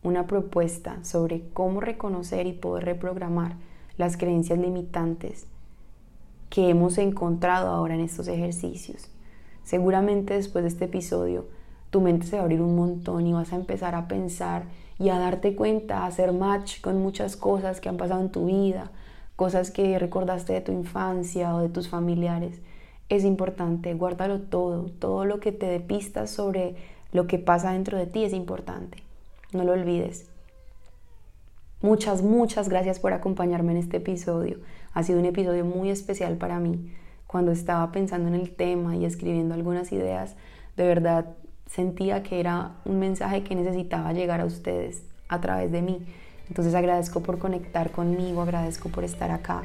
una 0.03 0.27
propuesta 0.27 1.03
sobre 1.03 1.49
cómo 1.49 1.81
reconocer 1.81 2.47
y 2.47 2.53
poder 2.53 2.85
reprogramar 2.85 3.57
las 3.97 4.15
creencias 4.15 4.59
limitantes 4.59 5.45
que 6.49 6.69
hemos 6.69 6.97
encontrado 6.97 7.69
ahora 7.69 7.95
en 7.95 8.01
estos 8.01 8.27
ejercicios. 8.27 9.09
Seguramente 9.63 10.35
después 10.35 10.63
de 10.63 10.69
este 10.69 10.85
episodio 10.85 11.47
tu 11.89 12.01
mente 12.01 12.27
se 12.27 12.35
va 12.35 12.41
a 12.41 12.45
abrir 12.45 12.61
un 12.61 12.75
montón 12.75 13.27
y 13.27 13.33
vas 13.33 13.51
a 13.51 13.55
empezar 13.55 13.95
a 13.95 14.07
pensar 14.07 14.63
y 14.99 15.09
a 15.09 15.17
darte 15.17 15.55
cuenta, 15.55 15.99
a 15.99 16.07
hacer 16.07 16.33
match 16.33 16.81
con 16.81 17.01
muchas 17.01 17.37
cosas 17.37 17.79
que 17.79 17.87
han 17.89 17.97
pasado 17.97 18.21
en 18.21 18.29
tu 18.29 18.45
vida, 18.45 18.91
cosas 19.37 19.71
que 19.71 19.97
recordaste 19.97 20.53
de 20.53 20.61
tu 20.61 20.73
infancia 20.73 21.55
o 21.55 21.61
de 21.61 21.69
tus 21.69 21.87
familiares. 21.87 22.59
Es 23.07 23.23
importante, 23.23 23.93
guárdalo 23.93 24.41
todo, 24.41 24.91
todo 24.99 25.23
lo 25.23 25.39
que 25.39 25.53
te 25.53 25.65
dé 25.65 25.79
pistas 25.79 26.29
sobre 26.29 26.75
lo 27.13 27.25
que 27.25 27.39
pasa 27.39 27.71
dentro 27.71 27.97
de 27.97 28.05
ti 28.05 28.25
es 28.25 28.33
importante. 28.33 29.01
No 29.53 29.63
lo 29.63 29.71
olvides. 29.71 30.27
Muchas, 31.81 32.21
muchas 32.21 32.67
gracias 32.67 32.99
por 32.99 33.13
acompañarme 33.13 33.71
en 33.71 33.77
este 33.77 33.97
episodio. 33.97 34.59
Ha 34.93 35.03
sido 35.03 35.19
un 35.19 35.25
episodio 35.25 35.63
muy 35.63 35.89
especial 35.89 36.35
para 36.35 36.59
mí. 36.59 36.91
Cuando 37.25 37.51
estaba 37.53 37.91
pensando 37.93 38.27
en 38.27 38.35
el 38.35 38.51
tema 38.51 38.97
y 38.97 39.05
escribiendo 39.05 39.53
algunas 39.53 39.93
ideas, 39.93 40.35
de 40.75 40.85
verdad 40.85 41.25
sentía 41.69 42.23
que 42.23 42.39
era 42.39 42.71
un 42.85 42.99
mensaje 42.99 43.43
que 43.43 43.55
necesitaba 43.55 44.11
llegar 44.13 44.41
a 44.41 44.45
ustedes 44.45 45.03
a 45.27 45.39
través 45.39 45.71
de 45.71 45.81
mí. 45.81 46.05
Entonces 46.47 46.73
agradezco 46.73 47.21
por 47.21 47.37
conectar 47.37 47.91
conmigo, 47.91 48.41
agradezco 48.41 48.89
por 48.89 49.03
estar 49.03 49.31
acá. 49.31 49.63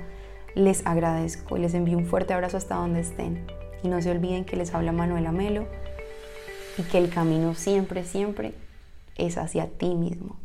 Les 0.54 0.86
agradezco 0.86 1.56
y 1.56 1.60
les 1.60 1.74
envío 1.74 1.98
un 1.98 2.06
fuerte 2.06 2.34
abrazo 2.34 2.58
hasta 2.58 2.76
donde 2.76 3.00
estén. 3.00 3.46
Y 3.82 3.88
no 3.88 4.00
se 4.00 4.10
olviden 4.10 4.44
que 4.44 4.56
les 4.56 4.74
habla 4.74 4.92
Manuela 4.92 5.32
Melo 5.32 5.66
y 6.78 6.82
que 6.82 6.98
el 6.98 7.08
camino 7.08 7.54
siempre, 7.54 8.04
siempre 8.04 8.52
es 9.16 9.38
hacia 9.38 9.66
ti 9.66 9.94
mismo. 9.94 10.36